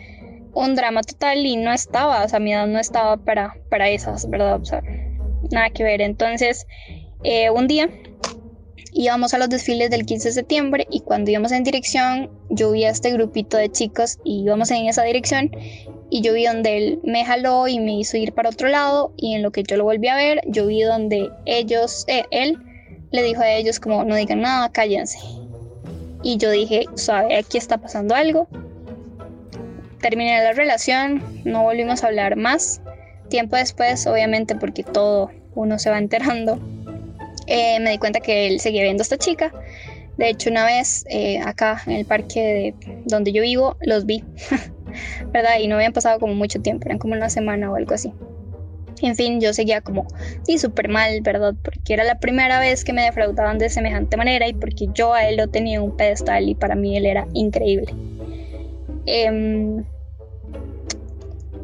un 0.54 0.74
drama 0.74 1.02
total 1.02 1.44
y 1.44 1.56
no 1.56 1.72
estaba, 1.72 2.24
o 2.24 2.28
sea, 2.28 2.38
mi 2.38 2.52
edad 2.52 2.66
no 2.66 2.78
estaba 2.78 3.16
para, 3.16 3.56
para 3.70 3.88
esas, 3.88 4.28
¿verdad? 4.30 4.60
O 4.60 4.64
sea, 4.64 4.82
nada 5.50 5.70
que 5.70 5.82
ver. 5.82 6.00
Entonces, 6.00 6.66
eh, 7.24 7.50
un 7.50 7.66
día 7.66 7.88
íbamos 8.94 9.34
a 9.34 9.38
los 9.38 9.48
desfiles 9.48 9.90
del 9.90 10.06
15 10.06 10.28
de 10.28 10.32
septiembre 10.34 10.86
y 10.88 11.00
cuando 11.00 11.30
íbamos 11.30 11.52
en 11.52 11.64
dirección, 11.64 12.30
yo 12.48 12.70
vi 12.70 12.84
a 12.84 12.90
este 12.90 13.12
grupito 13.12 13.56
de 13.56 13.70
chicos 13.70 14.18
y 14.24 14.42
íbamos 14.42 14.70
en 14.70 14.86
esa 14.86 15.02
dirección 15.02 15.50
y 16.10 16.22
yo 16.22 16.32
vi 16.32 16.46
donde 16.46 16.76
él 16.76 17.00
me 17.02 17.24
jaló 17.24 17.66
y 17.66 17.80
me 17.80 17.98
hizo 17.98 18.16
ir 18.16 18.32
para 18.32 18.50
otro 18.50 18.68
lado 18.68 19.12
y 19.16 19.34
en 19.34 19.42
lo 19.42 19.50
que 19.50 19.64
yo 19.64 19.76
lo 19.76 19.84
volví 19.84 20.06
a 20.06 20.14
ver, 20.14 20.40
yo 20.46 20.66
vi 20.66 20.82
donde 20.82 21.28
ellos, 21.44 22.04
eh, 22.06 22.24
él 22.30 22.56
le 23.10 23.22
dijo 23.22 23.42
a 23.42 23.50
ellos 23.50 23.80
como 23.80 24.04
no 24.04 24.14
digan 24.14 24.40
nada, 24.40 24.70
cállense. 24.70 25.18
Y 26.22 26.38
yo 26.38 26.50
dije, 26.50 26.86
sabe, 26.94 27.36
aquí 27.36 27.58
está 27.58 27.78
pasando 27.78 28.14
algo. 28.14 28.48
Terminé 30.00 30.42
la 30.42 30.52
relación, 30.52 31.22
no 31.44 31.64
volvimos 31.64 32.02
a 32.02 32.06
hablar 32.06 32.36
más. 32.36 32.80
Tiempo 33.28 33.56
después, 33.56 34.06
obviamente 34.06 34.54
porque 34.54 34.84
todo 34.84 35.30
uno 35.54 35.78
se 35.78 35.90
va 35.90 35.98
enterando, 35.98 36.58
eh, 37.46 37.80
me 37.80 37.90
di 37.90 37.98
cuenta 37.98 38.20
que 38.20 38.46
él 38.46 38.60
seguía 38.60 38.82
viendo 38.82 39.02
a 39.02 39.04
esta 39.04 39.18
chica. 39.18 39.52
De 40.16 40.28
hecho, 40.28 40.50
una 40.50 40.64
vez 40.64 41.04
eh, 41.08 41.40
acá 41.40 41.82
en 41.86 41.92
el 41.94 42.06
parque 42.06 42.40
de 42.40 43.00
donde 43.04 43.32
yo 43.32 43.42
vivo, 43.42 43.76
los 43.80 44.06
vi, 44.06 44.24
¿verdad? 45.32 45.58
Y 45.60 45.66
no 45.66 45.76
habían 45.76 45.92
pasado 45.92 46.20
como 46.20 46.34
mucho 46.34 46.60
tiempo, 46.60 46.86
eran 46.86 46.98
como 46.98 47.14
una 47.14 47.28
semana 47.28 47.70
o 47.70 47.76
algo 47.76 47.94
así. 47.94 48.12
En 49.02 49.16
fin, 49.16 49.40
yo 49.40 49.52
seguía 49.52 49.80
como, 49.80 50.06
sí, 50.44 50.58
súper 50.58 50.88
mal, 50.88 51.20
¿verdad? 51.20 51.54
Porque 51.62 51.94
era 51.94 52.04
la 52.04 52.20
primera 52.20 52.60
vez 52.60 52.84
que 52.84 52.92
me 52.92 53.02
defraudaban 53.02 53.58
de 53.58 53.68
semejante 53.68 54.16
manera 54.16 54.46
y 54.46 54.52
porque 54.52 54.86
yo 54.94 55.14
a 55.14 55.26
él 55.26 55.36
lo 55.36 55.48
tenía 55.48 55.82
un 55.82 55.96
pedestal 55.96 56.48
y 56.48 56.54
para 56.54 56.76
mí 56.76 56.96
él 56.96 57.06
era 57.06 57.26
increíble. 57.34 57.92
Em, 59.06 59.84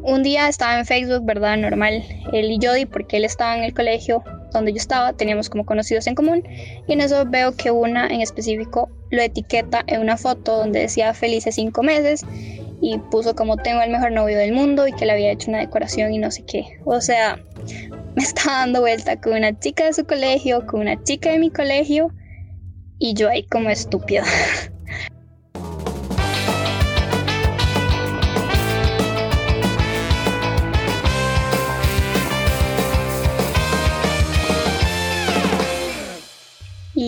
un 0.03 0.23
día 0.23 0.49
estaba 0.49 0.77
en 0.77 0.85
Facebook, 0.85 1.25
¿verdad? 1.25 1.57
Normal, 1.57 2.03
él 2.33 2.51
y 2.51 2.59
yo, 2.59 2.75
y 2.75 2.85
porque 2.85 3.17
él 3.17 3.25
estaba 3.25 3.57
en 3.57 3.63
el 3.63 3.73
colegio 3.73 4.23
donde 4.51 4.71
yo 4.71 4.77
estaba, 4.77 5.13
teníamos 5.13 5.49
como 5.49 5.65
conocidos 5.65 6.07
en 6.07 6.15
común, 6.15 6.43
y 6.87 6.93
en 6.93 7.01
eso 7.01 7.25
veo 7.25 7.55
que 7.55 7.71
una 7.71 8.07
en 8.07 8.21
específico 8.21 8.89
lo 9.09 9.21
etiqueta 9.21 9.83
en 9.87 10.01
una 10.01 10.17
foto 10.17 10.57
donde 10.57 10.79
decía 10.79 11.13
felices 11.13 11.55
cinco 11.55 11.83
meses, 11.83 12.25
y 12.81 12.97
puso 12.97 13.35
como 13.35 13.57
tengo 13.57 13.81
el 13.81 13.91
mejor 13.91 14.11
novio 14.11 14.37
del 14.37 14.53
mundo 14.53 14.87
y 14.87 14.93
que 14.93 15.05
le 15.05 15.13
había 15.13 15.31
hecho 15.31 15.49
una 15.49 15.59
decoración 15.59 16.13
y 16.13 16.17
no 16.17 16.31
sé 16.31 16.43
qué. 16.43 16.79
O 16.83 16.99
sea, 16.99 17.39
me 18.15 18.23
estaba 18.23 18.57
dando 18.59 18.81
vuelta 18.81 19.21
con 19.21 19.33
una 19.33 19.57
chica 19.57 19.85
de 19.85 19.93
su 19.93 20.05
colegio, 20.05 20.65
con 20.65 20.81
una 20.81 21.01
chica 21.03 21.31
de 21.31 21.39
mi 21.39 21.51
colegio 21.51 22.11
y 22.97 23.13
yo 23.13 23.29
ahí 23.29 23.43
como 23.43 23.69
estúpida. 23.69 24.23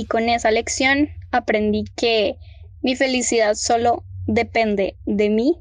Y 0.03 0.05
con 0.05 0.27
esa 0.27 0.51
lección 0.51 1.07
aprendí 1.31 1.85
que 1.95 2.35
mi 2.81 2.97
felicidad 2.97 3.53
solo 3.55 4.03
depende 4.27 4.97
de 5.05 5.29
mí 5.29 5.57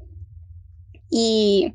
y 1.09 1.73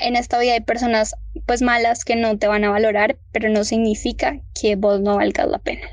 en 0.00 0.16
esta 0.16 0.40
vida 0.40 0.54
hay 0.54 0.62
personas 0.62 1.14
pues 1.46 1.62
malas 1.62 2.04
que 2.04 2.16
no 2.16 2.36
te 2.38 2.48
van 2.48 2.64
a 2.64 2.70
valorar, 2.70 3.20
pero 3.30 3.50
no 3.50 3.62
significa 3.62 4.40
que 4.60 4.74
vos 4.74 5.00
no 5.00 5.14
valgas 5.14 5.46
la 5.48 5.60
pena. 5.60 5.86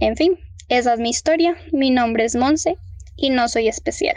En 0.00 0.16
fin, 0.16 0.38
esa 0.68 0.92
es 0.92 1.00
mi 1.00 1.08
historia. 1.08 1.56
Mi 1.72 1.90
nombre 1.90 2.26
es 2.26 2.36
Monse 2.36 2.76
y 3.16 3.30
no 3.30 3.48
soy 3.48 3.68
especial. 3.68 4.16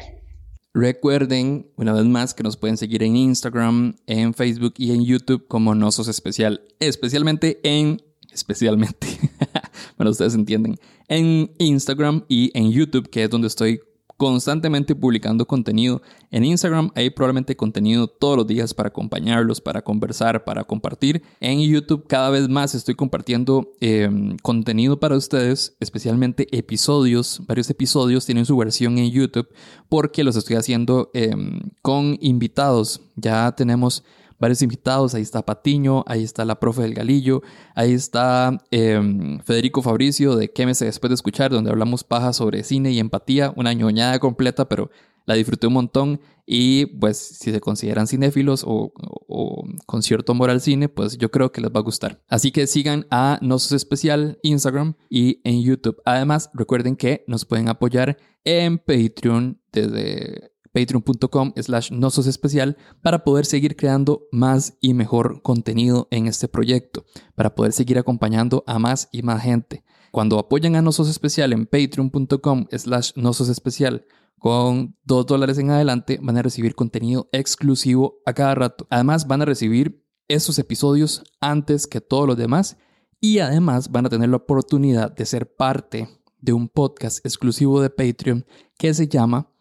Recuerden 0.73 1.71
una 1.77 1.93
vez 1.93 2.03
más 2.03 2.33
que 2.33 2.43
nos 2.43 2.57
pueden 2.57 2.75
seguir 2.75 3.03
en 3.03 3.15
Instagram, 3.15 3.95
en 4.05 4.33
Facebook 4.33 4.73
y 4.75 4.91
en 4.91 5.05
YouTube 5.05 5.47
como 5.47 5.75
No 5.75 5.93
Sos 5.93 6.09
Especial, 6.09 6.61
especialmente 6.81 7.61
en 7.63 8.01
especialmente, 8.31 9.07
ustedes 10.07 10.35
entienden, 10.35 10.77
en 11.07 11.51
Instagram 11.57 12.23
y 12.29 12.51
en 12.53 12.71
YouTube, 12.71 13.09
que 13.09 13.23
es 13.23 13.29
donde 13.29 13.47
estoy 13.47 13.81
constantemente 14.19 14.95
publicando 14.95 15.47
contenido. 15.47 16.01
En 16.29 16.43
Instagram 16.43 16.91
hay 16.93 17.09
probablemente 17.09 17.55
contenido 17.55 18.07
todos 18.07 18.35
los 18.35 18.45
días 18.45 18.73
para 18.73 18.89
acompañarlos, 18.89 19.61
para 19.61 19.81
conversar, 19.81 20.43
para 20.43 20.65
compartir. 20.65 21.23
En 21.39 21.61
YouTube 21.61 22.05
cada 22.05 22.29
vez 22.29 22.49
más 22.49 22.75
estoy 22.75 22.95
compartiendo 22.95 23.71
em, 23.79 24.35
contenido 24.43 24.99
para 24.99 25.15
ustedes, 25.15 25.77
especialmente 25.79 26.49
episodios. 26.51 27.41
Varios 27.47 27.69
episodios 27.69 28.25
tienen 28.25 28.45
su 28.45 28.57
versión 28.57 28.97
en 28.97 29.09
YouTube 29.09 29.47
porque 29.87 30.25
los 30.25 30.35
estoy 30.35 30.57
haciendo 30.57 31.11
em, 31.13 31.61
con 31.81 32.17
invitados. 32.19 32.99
Ya 33.15 33.53
tenemos 33.53 34.03
varios 34.39 34.61
invitados. 34.61 35.13
Ahí 35.13 35.21
está 35.21 35.45
Patiño, 35.45 36.03
ahí 36.07 36.23
está 36.23 36.45
la 36.45 36.59
profe 36.59 36.81
del 36.81 36.93
Galillo, 36.93 37.41
ahí 37.75 37.93
está 37.93 38.57
em, 38.71 39.39
Federico 39.41 39.81
Fabricio 39.81 40.35
de 40.35 40.51
Quémese 40.51 40.85
después 40.85 41.09
de 41.09 41.15
escuchar, 41.15 41.51
donde 41.51 41.69
hablamos 41.69 42.03
paja 42.03 42.33
sobre 42.33 42.63
cine 42.63 42.91
y 42.91 42.99
empatía, 42.99 43.53
una 43.55 43.73
ñoñada 43.73 44.19
completa, 44.19 44.67
pero 44.67 44.89
la 45.29 45.35
disfruté 45.35 45.67
un 45.67 45.73
montón. 45.73 46.21
Y 46.51 46.87
pues 46.87 47.17
si 47.17 47.51
se 47.51 47.61
consideran 47.61 48.07
cinéfilos 48.07 48.63
o, 48.65 48.91
con 49.85 50.01
cierto 50.01 50.31
amor 50.31 50.49
al 50.49 50.61
cine, 50.61 50.89
pues 50.89 51.19
yo 51.19 51.29
creo 51.29 51.51
que 51.51 51.61
les 51.61 51.69
va 51.69 51.79
a 51.79 51.83
gustar. 51.83 52.23
Así 52.27 52.51
que 52.51 52.65
sigan 52.65 53.05
a 53.11 53.37
Nosos 53.43 53.73
Especial 53.73 54.39
Instagram 54.41 54.95
y 55.11 55.41
en 55.43 55.61
YouTube. 55.61 56.01
Además, 56.05 56.49
recuerden 56.55 56.95
que 56.95 57.23
nos 57.27 57.45
pueden 57.45 57.69
apoyar 57.69 58.17
en 58.43 58.79
Patreon 58.79 59.61
desde 59.71 60.51
patreon.com 60.73 61.53
slash 61.55 61.91
nosos 61.91 62.27
especial 62.27 62.77
para 63.01 63.23
poder 63.23 63.45
seguir 63.45 63.75
creando 63.75 64.23
más 64.31 64.77
y 64.81 64.93
mejor 64.93 65.41
contenido 65.41 66.07
en 66.11 66.27
este 66.27 66.47
proyecto, 66.47 67.05
para 67.35 67.55
poder 67.55 67.73
seguir 67.73 67.97
acompañando 67.97 68.63
a 68.67 68.79
más 68.79 69.09
y 69.11 69.21
más 69.21 69.41
gente. 69.41 69.83
Cuando 70.11 70.39
apoyan 70.39 70.75
a 70.75 70.81
Nosos 70.81 71.09
Especial 71.09 71.53
en 71.53 71.65
patreon.com 71.65 72.67
slash 72.71 73.11
nosos 73.15 73.49
especial 73.49 74.05
con 74.39 74.95
2 75.03 75.25
dólares 75.25 75.57
en 75.57 75.69
adelante 75.69 76.17
van 76.21 76.37
a 76.37 76.41
recibir 76.41 76.73
contenido 76.73 77.29
exclusivo 77.31 78.21
a 78.25 78.33
cada 78.33 78.55
rato. 78.55 78.87
Además 78.89 79.27
van 79.27 79.41
a 79.41 79.45
recibir 79.45 80.05
esos 80.27 80.57
episodios 80.59 81.23
antes 81.41 81.87
que 81.87 82.01
todos 82.01 82.25
los 82.25 82.37
demás 82.37 82.77
y 83.19 83.39
además 83.39 83.91
van 83.91 84.05
a 84.05 84.09
tener 84.09 84.29
la 84.29 84.37
oportunidad 84.37 85.11
de 85.11 85.25
ser 85.25 85.53
parte 85.55 86.07
de 86.39 86.53
un 86.53 86.69
podcast 86.69 87.23
exclusivo 87.25 87.81
de 87.81 87.89
Patreon 87.89 88.45
que 88.77 88.93
se 88.93 89.07
llama 89.07 89.51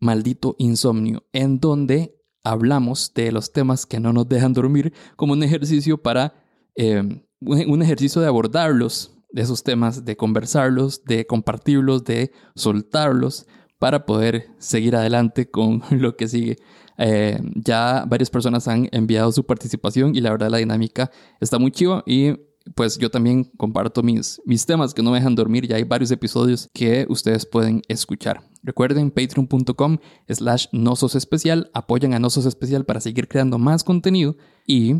Maldito 0.00 0.56
Insomnio, 0.58 1.24
en 1.32 1.60
donde 1.60 2.16
hablamos 2.44 3.12
de 3.14 3.32
los 3.32 3.52
temas 3.52 3.86
que 3.86 4.00
no 4.00 4.12
nos 4.12 4.28
dejan 4.28 4.52
dormir 4.52 4.92
como 5.16 5.32
un 5.32 5.42
ejercicio 5.42 6.02
para, 6.02 6.34
eh, 6.76 7.02
un 7.40 7.82
ejercicio 7.82 8.20
de 8.20 8.28
abordarlos, 8.28 9.14
de 9.30 9.42
esos 9.42 9.64
temas, 9.64 10.04
de 10.04 10.16
conversarlos, 10.16 11.04
de 11.04 11.26
compartirlos, 11.26 12.04
de 12.04 12.30
soltarlos 12.54 13.46
para 13.78 14.06
poder 14.06 14.46
seguir 14.58 14.94
adelante 14.94 15.50
con 15.50 15.82
lo 15.90 16.16
que 16.16 16.28
sigue. 16.28 16.56
Eh, 16.96 17.38
ya 17.56 18.04
varias 18.08 18.30
personas 18.30 18.68
han 18.68 18.88
enviado 18.92 19.32
su 19.32 19.44
participación 19.44 20.14
y 20.14 20.20
la 20.20 20.30
verdad 20.30 20.50
la 20.50 20.58
dinámica 20.58 21.10
está 21.40 21.58
muy 21.58 21.72
chiva 21.72 22.04
y 22.06 22.34
pues 22.74 22.98
yo 22.98 23.10
también 23.10 23.44
comparto 23.56 24.02
mis, 24.02 24.40
mis 24.44 24.64
temas 24.64 24.94
que 24.94 25.02
no 25.02 25.10
me 25.10 25.18
dejan 25.18 25.34
dormir. 25.34 25.66
Ya 25.66 25.76
hay 25.76 25.84
varios 25.84 26.10
episodios 26.10 26.70
que 26.72 27.06
ustedes 27.08 27.44
pueden 27.46 27.82
escuchar. 27.88 28.48
Recuerden 28.62 29.10
patreon.com 29.10 29.98
slash 30.28 30.66
nosos 30.72 31.14
especial. 31.14 31.70
Apoyan 31.74 32.14
a 32.14 32.18
Nosos 32.18 32.46
Especial 32.46 32.84
para 32.84 33.00
seguir 33.00 33.28
creando 33.28 33.58
más 33.58 33.84
contenido 33.84 34.36
y 34.66 34.96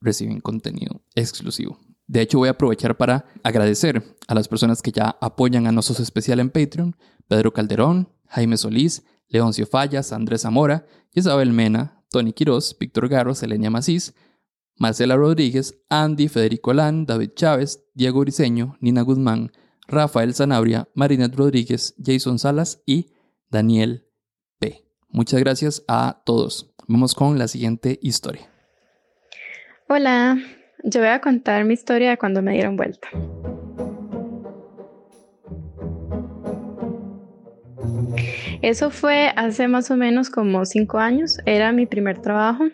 reciben 0.00 0.40
contenido 0.40 1.00
exclusivo. 1.14 1.78
De 2.08 2.22
hecho, 2.22 2.38
voy 2.38 2.48
a 2.48 2.52
aprovechar 2.52 2.96
para 2.96 3.26
agradecer 3.44 4.16
a 4.26 4.34
las 4.34 4.48
personas 4.48 4.82
que 4.82 4.92
ya 4.92 5.16
apoyan 5.20 5.66
a 5.66 5.72
Nosos 5.72 6.00
Especial 6.00 6.40
en 6.40 6.50
Patreon. 6.50 6.96
Pedro 7.28 7.52
Calderón, 7.52 8.08
Jaime 8.26 8.56
Solís, 8.56 9.04
Leoncio 9.28 9.66
Fallas, 9.66 10.12
Andrés 10.12 10.42
Zamora, 10.42 10.86
Isabel 11.12 11.52
Mena, 11.52 12.02
Tony 12.10 12.32
Quiroz, 12.32 12.76
Víctor 12.78 13.08
Garro, 13.08 13.34
Selenia 13.34 13.70
Macís, 13.70 14.14
Marcela 14.78 15.16
Rodríguez, 15.16 15.74
Andy, 15.90 16.28
Federico 16.28 16.72
Lan, 16.72 17.04
David 17.04 17.30
Chávez, 17.34 17.84
Diego 17.94 18.20
Briceño, 18.20 18.76
Nina 18.80 19.02
Guzmán, 19.02 19.50
Rafael 19.88 20.34
Zanabria, 20.34 20.88
Marinet 20.94 21.34
Rodríguez, 21.34 21.94
Jason 22.02 22.38
Salas 22.38 22.80
y 22.86 23.10
Daniel 23.50 24.06
P. 24.60 24.84
Muchas 25.08 25.40
gracias 25.40 25.84
a 25.88 26.22
todos. 26.24 26.72
Vamos 26.86 27.14
con 27.14 27.38
la 27.38 27.48
siguiente 27.48 27.98
historia. 28.02 28.48
Hola, 29.88 30.38
yo 30.84 31.00
voy 31.00 31.08
a 31.08 31.20
contar 31.20 31.64
mi 31.64 31.74
historia 31.74 32.10
de 32.10 32.18
cuando 32.18 32.40
me 32.40 32.52
dieron 32.52 32.76
vuelta. 32.76 33.08
Eso 38.62 38.90
fue 38.90 39.32
hace 39.36 39.66
más 39.68 39.90
o 39.90 39.96
menos 39.96 40.30
como 40.30 40.64
cinco 40.64 40.98
años, 40.98 41.38
era 41.46 41.72
mi 41.72 41.86
primer 41.86 42.20
trabajo 42.20 42.64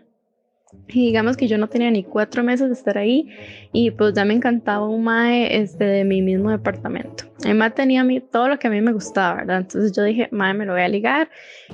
y 0.89 1.07
digamos 1.07 1.37
que 1.37 1.49
yo 1.49 1.59
no 1.59 1.69
tenía 1.69 1.91
ni 1.91 2.05
cuatro 2.05 2.45
meses 2.45 2.69
de 2.69 2.75
estar 2.75 2.99
ahí 2.99 3.29
y 3.73 3.91
pues 3.91 4.15
ya 4.15 4.25
me 4.25 4.35
encantaba 4.35 4.87
un 4.87 5.03
mae 5.05 5.57
este, 5.61 5.85
de 5.85 6.05
mi 6.05 6.23
mismo 6.23 6.51
departamento. 6.51 7.25
El 7.45 7.57
mae 7.57 7.71
tenía 7.71 8.03
a 8.03 8.05
mí 8.05 8.21
todo 8.21 8.49
lo 8.49 8.59
que 8.59 8.67
a 8.67 8.71
mí 8.71 8.81
me 8.81 8.93
gustaba, 8.93 9.37
¿verdad? 9.37 9.59
Entonces 9.59 9.93
yo 9.93 10.03
dije, 10.03 10.29
mae, 10.31 10.55
me 10.55 10.67
lo 10.67 10.73
voy 10.73 10.83
a 10.83 10.89
ligar. 10.89 11.31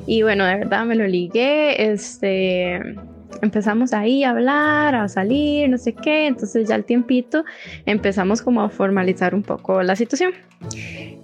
Y 0.06 0.22
bueno, 0.22 0.44
de 0.44 0.56
verdad 0.56 0.84
me 0.84 0.94
lo 0.94 1.06
ligué. 1.06 1.90
Este, 1.90 2.76
empezamos 3.42 3.92
ahí 3.92 4.24
a 4.24 4.30
hablar, 4.30 4.94
a 4.94 5.08
salir, 5.08 5.68
no 5.68 5.78
sé 5.78 5.92
qué. 5.92 6.26
Entonces 6.26 6.68
ya 6.68 6.76
al 6.76 6.84
tiempito 6.84 7.44
empezamos 7.86 8.42
como 8.42 8.62
a 8.62 8.68
formalizar 8.68 9.34
un 9.34 9.42
poco 9.42 9.82
la 9.82 9.96
situación. 9.96 10.32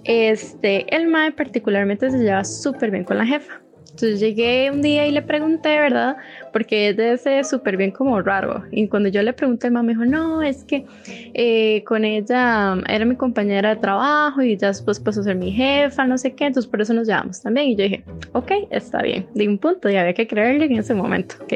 Este, 0.03 0.93
el 0.95 1.07
mae 1.07 1.31
particularmente 1.31 2.09
se 2.09 2.17
lleva 2.19 2.43
súper 2.43 2.91
bien 2.91 3.05
con 3.05 3.17
la 3.17 3.25
jefa. 3.25 3.61
Entonces 3.97 4.19
llegué 4.19 4.69
un 4.69 4.83
día 4.83 5.07
y 5.07 5.11
le 5.11 5.23
pregunté, 5.23 5.69
¿verdad? 5.69 6.17
Porque 6.53 6.89
es 6.89 6.97
de 6.97 7.13
ese 7.13 7.43
súper 7.43 7.77
bien 7.77 7.89
como 7.89 8.21
raro. 8.21 8.63
Y 8.69 8.87
cuando 8.89 9.09
yo 9.09 9.23
le 9.23 9.33
pregunté, 9.33 9.71
mamá 9.71 9.87
me 9.87 9.93
dijo, 9.93 10.05
no, 10.05 10.43
es 10.43 10.63
que 10.63 10.85
eh, 11.33 11.83
con 11.83 12.05
ella 12.05 12.77
era 12.87 13.05
mi 13.05 13.15
compañera 13.15 13.73
de 13.73 13.81
trabajo 13.81 14.43
y 14.43 14.55
ya 14.55 14.67
después 14.67 14.99
pasó 14.99 15.21
a 15.21 15.23
ser 15.23 15.35
mi 15.35 15.51
jefa, 15.51 16.05
no 16.05 16.19
sé 16.19 16.35
qué, 16.35 16.45
entonces 16.45 16.69
por 16.69 16.79
eso 16.79 16.93
nos 16.93 17.07
llevamos 17.07 17.41
también. 17.41 17.69
Y 17.69 17.75
yo 17.75 17.85
dije, 17.85 18.03
ok, 18.33 18.51
está 18.69 19.01
bien. 19.01 19.25
De 19.33 19.47
un 19.47 19.57
punto 19.57 19.89
y 19.89 19.95
había 19.95 20.13
que 20.13 20.27
creerle 20.27 20.65
en 20.65 20.77
ese 20.77 20.93
momento, 20.93 21.33
ok. 21.41 21.53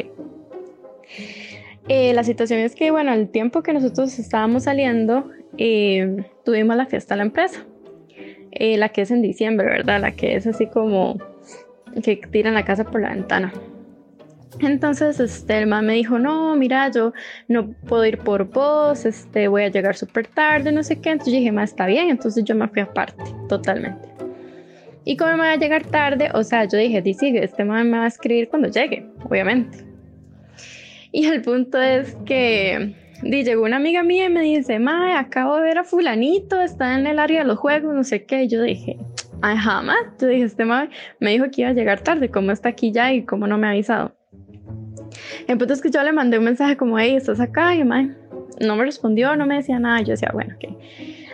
Eh, 1.89 2.13
la 2.15 2.23
situación 2.23 2.62
es 2.62 2.73
que, 2.73 2.89
bueno, 2.89 3.13
el 3.13 3.30
tiempo 3.30 3.62
que 3.62 3.71
nosotros 3.71 4.17
estábamos 4.17 4.63
saliendo, 4.63 5.30
eh, 5.60 6.25
tuvimos 6.43 6.75
la 6.75 6.88
fiesta 6.88 7.13
de 7.13 7.17
la 7.19 7.23
empresa. 7.25 7.67
la 8.60 8.89
que 8.89 9.01
es 9.01 9.12
en 9.12 9.21
diciembre, 9.21 9.67
¿verdad? 9.67 10.01
La 10.01 10.13
que 10.13 10.36
es 10.36 10.47
así 10.47 10.65
como 10.65 11.30
que 12.04 12.17
tiran 12.32 12.54
la 12.54 12.65
casa 12.65 12.84
por 12.84 13.01
la 13.01 13.10
ventana. 13.10 13.54
Entonces, 14.60 15.19
este, 15.19 15.58
el 15.58 15.67
man 15.67 15.86
me 15.86 15.93
dijo, 15.93 16.19
no, 16.19 16.56
mira, 16.56 16.91
yo 16.91 17.13
no 17.47 17.71
puedo 17.88 18.06
ir 18.06 18.19
por 18.19 18.45
vos, 18.45 19.06
este, 19.06 19.47
voy 19.47 19.63
a 19.63 19.69
llegar 19.69 19.95
súper 19.95 20.27
tarde, 20.27 20.71
no 20.71 20.84
sé 20.84 20.99
qué. 20.99 21.10
Entonces 21.10 21.34
yo 21.34 21.39
dije, 21.39 21.51
más 21.51 21.71
está 21.71 21.86
bien, 21.86 22.10
entonces 22.10 22.43
yo 22.43 22.54
me 22.56 22.67
fui 22.67 22.82
aparte, 22.82 23.23
totalmente. 23.47 24.10
Y 25.04 25.17
como 25.17 25.32
me 25.32 25.38
voy 25.38 25.47
a 25.47 25.56
llegar 25.56 25.86
tarde, 25.86 26.30
o 26.34 26.43
sea, 26.43 26.65
yo 26.65 26.77
dije, 26.77 27.01
sigue, 27.13 27.43
este 27.43 27.65
man 27.65 27.89
me 27.89 27.97
va 27.97 28.04
a 28.04 28.08
escribir 28.08 28.49
cuando 28.49 28.69
llegue, 28.69 29.08
obviamente. 29.23 29.80
Y 31.12 31.25
el 31.25 31.41
punto 31.41 31.82
es 31.82 32.15
que 32.25 32.95
di, 33.23 33.43
llegó 33.43 33.63
una 33.63 33.77
amiga 33.77 34.04
mía 34.04 34.25
y 34.25 34.30
me 34.30 34.41
dice, 34.41 34.80
mae, 34.80 35.13
acabo 35.13 35.56
de 35.56 35.63
ver 35.63 35.77
a 35.80 35.84
fulanito, 35.84 36.62
está 36.62 36.99
en 36.99 37.08
el 37.08 37.19
área 37.19 37.41
de 37.41 37.47
los 37.47 37.58
juegos, 37.58 37.95
no 37.95 38.04
sé 38.04 38.25
qué. 38.25 38.43
Y 38.43 38.47
yo 38.47 38.62
dije, 38.62 38.97
ay, 39.41 39.58
jamás. 39.58 39.97
Yo 40.19 40.27
dije, 40.27 40.43
este 40.43 40.65
mae 40.65 40.89
me 41.19 41.32
dijo 41.32 41.45
que 41.51 41.62
iba 41.62 41.69
a 41.69 41.73
llegar 41.73 42.01
tarde, 42.01 42.30
¿cómo 42.30 42.51
está 42.51 42.69
aquí 42.69 42.91
ya 42.91 43.13
y 43.13 43.23
cómo 43.23 43.47
no 43.47 43.58
me 43.58 43.67
ha 43.67 43.71
avisado? 43.71 44.15
El 45.47 45.58
punto 45.58 45.73
es 45.73 45.82
que 45.82 45.89
yo 45.89 46.01
le 46.04 46.12
mandé 46.13 46.38
un 46.38 46.45
mensaje 46.45 46.77
como, 46.77 46.97
hey, 46.97 47.15
¿estás 47.15 47.39
acá? 47.39 47.75
Y 47.75 47.84
mae, 47.84 48.12
no 48.60 48.75
me 48.75 48.86
respondió, 48.86 49.36
no 49.36 49.45
me 49.45 49.56
decía 49.56 49.80
nada. 49.80 50.01
Yo 50.01 50.12
decía, 50.12 50.30
bueno, 50.34 50.56
ok. 50.56 50.77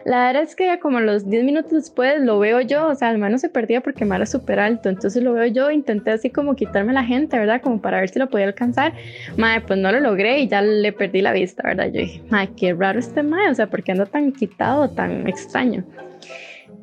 La 0.05 0.27
verdad 0.27 0.43
es 0.43 0.55
que 0.55 0.79
como 0.79 1.01
los 1.01 1.29
10 1.29 1.43
minutos 1.43 1.71
después 1.73 2.21
lo 2.21 2.39
veo 2.39 2.61
yo, 2.61 2.87
o 2.87 2.95
sea, 2.95 3.11
el 3.11 3.19
no 3.19 3.37
se 3.37 3.49
perdía 3.49 3.81
porque 3.81 4.05
me 4.05 4.15
era 4.15 4.25
súper 4.25 4.57
alto, 4.57 4.87
entonces 4.87 5.21
lo 5.21 5.33
veo 5.33 5.47
yo, 5.47 5.69
intenté 5.69 6.11
así 6.11 6.29
como 6.29 6.55
quitarme 6.55 6.93
la 6.93 7.03
gente, 7.03 7.37
¿verdad? 7.37 7.61
Como 7.61 7.81
para 7.81 7.99
ver 7.99 8.07
si 8.07 8.17
lo 8.17 8.29
podía 8.29 8.45
alcanzar. 8.45 8.93
Madre, 9.35 9.65
pues 9.67 9.77
no 9.77 9.91
lo 9.91 9.99
logré 9.99 10.39
y 10.39 10.47
ya 10.47 10.61
le 10.61 10.93
perdí 10.93 11.21
la 11.21 11.33
vista, 11.33 11.63
¿verdad? 11.65 11.87
Yo 11.87 11.99
dije, 11.99 12.21
madre, 12.29 12.51
qué 12.55 12.73
raro 12.73 12.99
este 12.99 13.21
madre, 13.21 13.49
o 13.49 13.55
sea, 13.55 13.67
¿por 13.67 13.83
qué 13.83 13.91
anda 13.91 14.05
tan 14.05 14.31
quitado, 14.31 14.89
tan 14.89 15.27
extraño? 15.27 15.83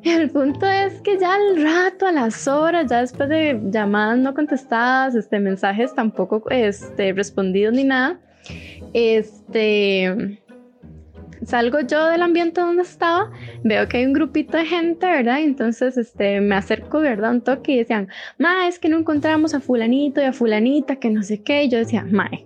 El 0.19 0.29
punto 0.29 0.67
es 0.67 1.01
que 1.01 1.17
ya 1.17 1.33
al 1.33 1.63
rato, 1.63 2.05
a 2.05 2.11
las 2.11 2.47
horas, 2.47 2.85
ya 2.87 3.01
después 3.01 3.27
de 3.27 3.59
llamadas 3.71 4.19
no 4.19 4.35
contestadas, 4.35 5.15
este, 5.15 5.39
mensajes 5.39 5.95
tampoco 5.95 6.43
este, 6.51 7.11
respondidos 7.11 7.73
ni 7.73 7.85
nada, 7.85 8.19
este, 8.93 10.39
salgo 11.43 11.79
yo 11.79 12.05
del 12.05 12.21
ambiente 12.21 12.61
donde 12.61 12.83
estaba, 12.83 13.31
veo 13.63 13.87
que 13.87 13.97
hay 13.97 14.05
un 14.05 14.13
grupito 14.13 14.57
de 14.57 14.65
gente, 14.65 15.07
¿verdad? 15.07 15.39
Entonces, 15.39 15.97
este, 15.97 16.39
me 16.39 16.53
acerco, 16.53 16.99
¿verdad? 16.99 17.31
Un 17.31 17.41
toque 17.41 17.71
y 17.71 17.77
decían, 17.77 18.07
ma, 18.37 18.67
es 18.67 18.77
que 18.77 18.89
no 18.89 18.99
encontramos 18.99 19.55
a 19.55 19.59
fulanito 19.59 20.21
y 20.21 20.25
a 20.25 20.33
fulanita, 20.33 20.97
que 20.97 21.09
no 21.09 21.23
sé 21.23 21.41
qué. 21.41 21.63
Y 21.63 21.69
yo 21.69 21.79
decía, 21.79 22.05
mae, 22.07 22.45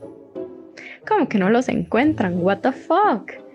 ¿cómo 1.05 1.27
que 1.27 1.37
no 1.37 1.49
los 1.49 1.67
encuentran? 1.67 2.41
What 2.41 2.59
the 2.59 2.71
fuck? 2.71 3.48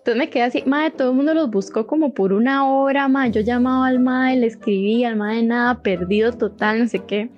Entonces 0.00 0.16
me 0.16 0.30
quedé 0.30 0.44
así, 0.44 0.62
madre, 0.64 0.92
todo 0.92 1.10
el 1.10 1.16
mundo 1.16 1.34
los 1.34 1.50
buscó 1.50 1.86
como 1.86 2.14
por 2.14 2.32
una 2.32 2.66
hora, 2.66 3.06
madre. 3.06 3.32
Yo 3.32 3.40
llamaba 3.42 3.86
al 3.86 4.00
madre, 4.00 4.36
le 4.36 4.46
escribía 4.46 5.10
al 5.10 5.16
madre, 5.16 5.42
nada, 5.42 5.82
perdido 5.82 6.32
total, 6.32 6.78
no 6.78 6.88
sé 6.88 7.00
qué. 7.00 7.28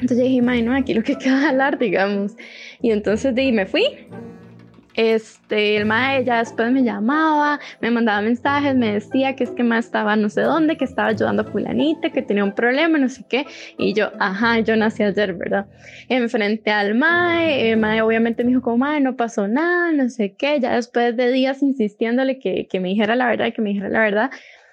Entonces 0.00 0.18
dije, 0.20 0.40
madre, 0.40 0.62
no, 0.62 0.74
aquí 0.74 0.94
lo 0.94 1.02
que 1.02 1.14
queda 1.18 1.50
hablar, 1.50 1.78
digamos. 1.78 2.36
Y 2.80 2.90
entonces 2.90 3.34
de, 3.34 3.52
me 3.52 3.66
fui. 3.66 3.84
Este, 4.94 5.76
el 5.76 5.86
mae 5.86 6.24
ya 6.24 6.38
después 6.38 6.70
me 6.70 6.84
llamaba, 6.84 7.58
me 7.80 7.90
mandaba 7.90 8.22
mensajes, 8.22 8.76
me 8.76 8.92
decía 8.92 9.34
que 9.34 9.44
es 9.44 9.50
que 9.50 9.64
más 9.64 9.86
estaba 9.86 10.14
no 10.16 10.28
sé 10.28 10.42
dónde, 10.42 10.76
que 10.76 10.84
estaba 10.84 11.08
ayudando 11.08 11.42
a 11.42 11.46
fulanita, 11.46 12.10
que 12.10 12.22
tenía 12.22 12.44
un 12.44 12.54
problema, 12.54 12.98
no 12.98 13.08
sé 13.08 13.24
qué. 13.28 13.46
Y 13.76 13.94
yo, 13.94 14.10
ajá, 14.20 14.60
yo 14.60 14.76
nací 14.76 15.02
ayer, 15.02 15.34
¿verdad? 15.34 15.66
Enfrente 16.08 16.70
al 16.70 16.94
mae, 16.94 17.70
el 17.70 17.78
mae 17.78 18.02
obviamente 18.02 18.44
me 18.44 18.50
dijo 18.50 18.62
como, 18.62 18.78
mae, 18.78 19.00
no 19.00 19.16
pasó 19.16 19.48
nada, 19.48 19.92
no 19.92 20.08
sé 20.08 20.34
qué. 20.34 20.60
Ya 20.60 20.74
después 20.76 21.16
de 21.16 21.32
días 21.32 21.62
insistiéndole 21.62 22.38
que, 22.38 22.68
que 22.68 22.80
me 22.80 22.88
dijera 22.88 23.16
la 23.16 23.26
verdad, 23.26 23.52
que 23.52 23.62
me 23.62 23.70
dijera 23.70 23.88
la 23.88 24.00
verdad. 24.00 24.30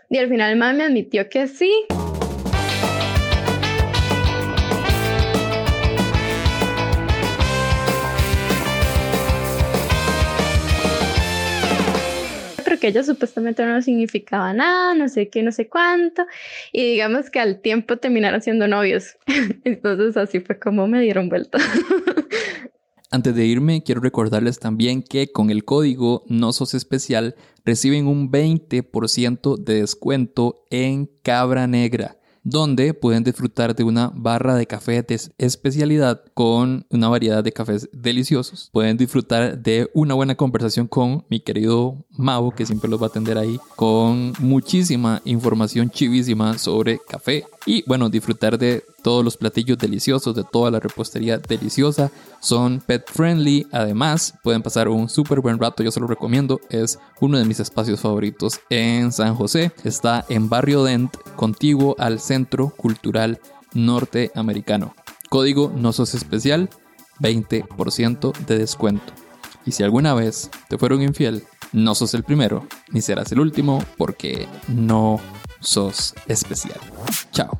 Y 0.09 0.17
al 0.17 0.27
final 0.27 0.51
el 0.51 0.57
mae 0.57 0.73
me 0.73 0.83
admitió 0.83 1.29
que 1.29 1.47
sí. 1.47 1.71
Que 12.81 12.87
ella 12.87 13.03
supuestamente 13.03 13.65
no 13.65 13.81
significaba 13.81 14.51
nada, 14.53 14.93
no 14.95 15.07
sé 15.07 15.29
qué, 15.29 15.43
no 15.43 15.53
sé 15.53 15.69
cuánto, 15.69 16.25
y 16.73 16.83
digamos 16.83 17.29
que 17.29 17.39
al 17.39 17.61
tiempo 17.61 17.95
terminaron 17.97 18.41
siendo 18.41 18.67
novios. 18.67 19.15
Entonces 19.63 20.17
así 20.17 20.41
fue 20.41 20.59
como 20.59 20.87
me 20.87 20.99
dieron 20.99 21.29
vuelta. 21.29 21.59
Antes 23.11 23.35
de 23.35 23.45
irme, 23.45 23.83
quiero 23.83 24.01
recordarles 24.01 24.59
también 24.59 25.03
que 25.03 25.31
con 25.31 25.49
el 25.49 25.65
código 25.65 26.23
No 26.27 26.53
Sos 26.53 26.73
Especial 26.73 27.35
reciben 27.65 28.07
un 28.07 28.31
20% 28.31 29.57
de 29.57 29.81
descuento 29.81 30.65
en 30.69 31.09
Cabra 31.21 31.67
Negra 31.67 32.20
donde 32.43 32.93
pueden 32.93 33.23
disfrutar 33.23 33.75
de 33.75 33.83
una 33.83 34.11
barra 34.13 34.55
de 34.55 34.65
café 34.65 35.01
de 35.03 35.19
especialidad 35.37 36.23
con 36.33 36.85
una 36.89 37.09
variedad 37.09 37.43
de 37.43 37.51
cafés 37.51 37.89
deliciosos. 37.93 38.69
Pueden 38.71 38.97
disfrutar 38.97 39.59
de 39.59 39.89
una 39.93 40.13
buena 40.13 40.35
conversación 40.35 40.87
con 40.87 41.25
mi 41.29 41.39
querido 41.39 42.05
Mau, 42.11 42.51
que 42.51 42.65
siempre 42.65 42.89
los 42.89 43.01
va 43.01 43.07
a 43.07 43.09
atender 43.09 43.37
ahí, 43.37 43.59
con 43.75 44.33
muchísima 44.39 45.21
información 45.25 45.89
chivísima 45.89 46.57
sobre 46.57 46.99
café. 47.07 47.45
Y 47.65 47.83
bueno, 47.87 48.09
disfrutar 48.09 48.57
de 48.57 48.83
todos 49.01 49.23
los 49.23 49.37
platillos 49.37 49.77
deliciosos, 49.77 50.35
de 50.35 50.43
toda 50.43 50.71
la 50.71 50.79
repostería 50.79 51.37
deliciosa. 51.37 52.11
Son 52.39 52.79
pet 52.79 53.03
friendly. 53.11 53.67
Además, 53.71 54.33
pueden 54.43 54.61
pasar 54.61 54.87
un 54.87 55.09
súper 55.09 55.41
buen 55.41 55.59
rato. 55.59 55.83
Yo 55.83 55.91
se 55.91 55.99
lo 55.99 56.07
recomiendo. 56.07 56.59
Es 56.69 56.99
uno 57.19 57.37
de 57.37 57.45
mis 57.45 57.59
espacios 57.59 57.99
favoritos 57.99 58.59
en 58.69 59.11
San 59.11 59.35
José. 59.35 59.71
Está 59.83 60.25
en 60.29 60.49
Barrio 60.49 60.83
Dent, 60.83 61.15
contiguo 61.35 61.95
al 61.97 62.19
Centro 62.19 62.69
Cultural 62.69 63.39
Norteamericano. 63.73 64.95
Código 65.29 65.71
No 65.75 65.93
Sos 65.93 66.13
Especial, 66.13 66.69
20% 67.19 68.33
de 68.45 68.57
descuento. 68.57 69.13
Y 69.65 69.71
si 69.71 69.83
alguna 69.83 70.13
vez 70.13 70.49
te 70.69 70.77
fueron 70.77 71.01
infiel, 71.01 71.43
no 71.71 71.95
sos 71.95 72.13
el 72.13 72.23
primero, 72.23 72.67
ni 72.89 73.01
serás 73.01 73.31
el 73.31 73.39
último, 73.39 73.83
porque 73.97 74.47
no 74.67 75.19
sos 75.59 76.13
especial. 76.27 76.79
Chao. 77.31 77.57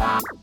Yeah. 0.00 0.39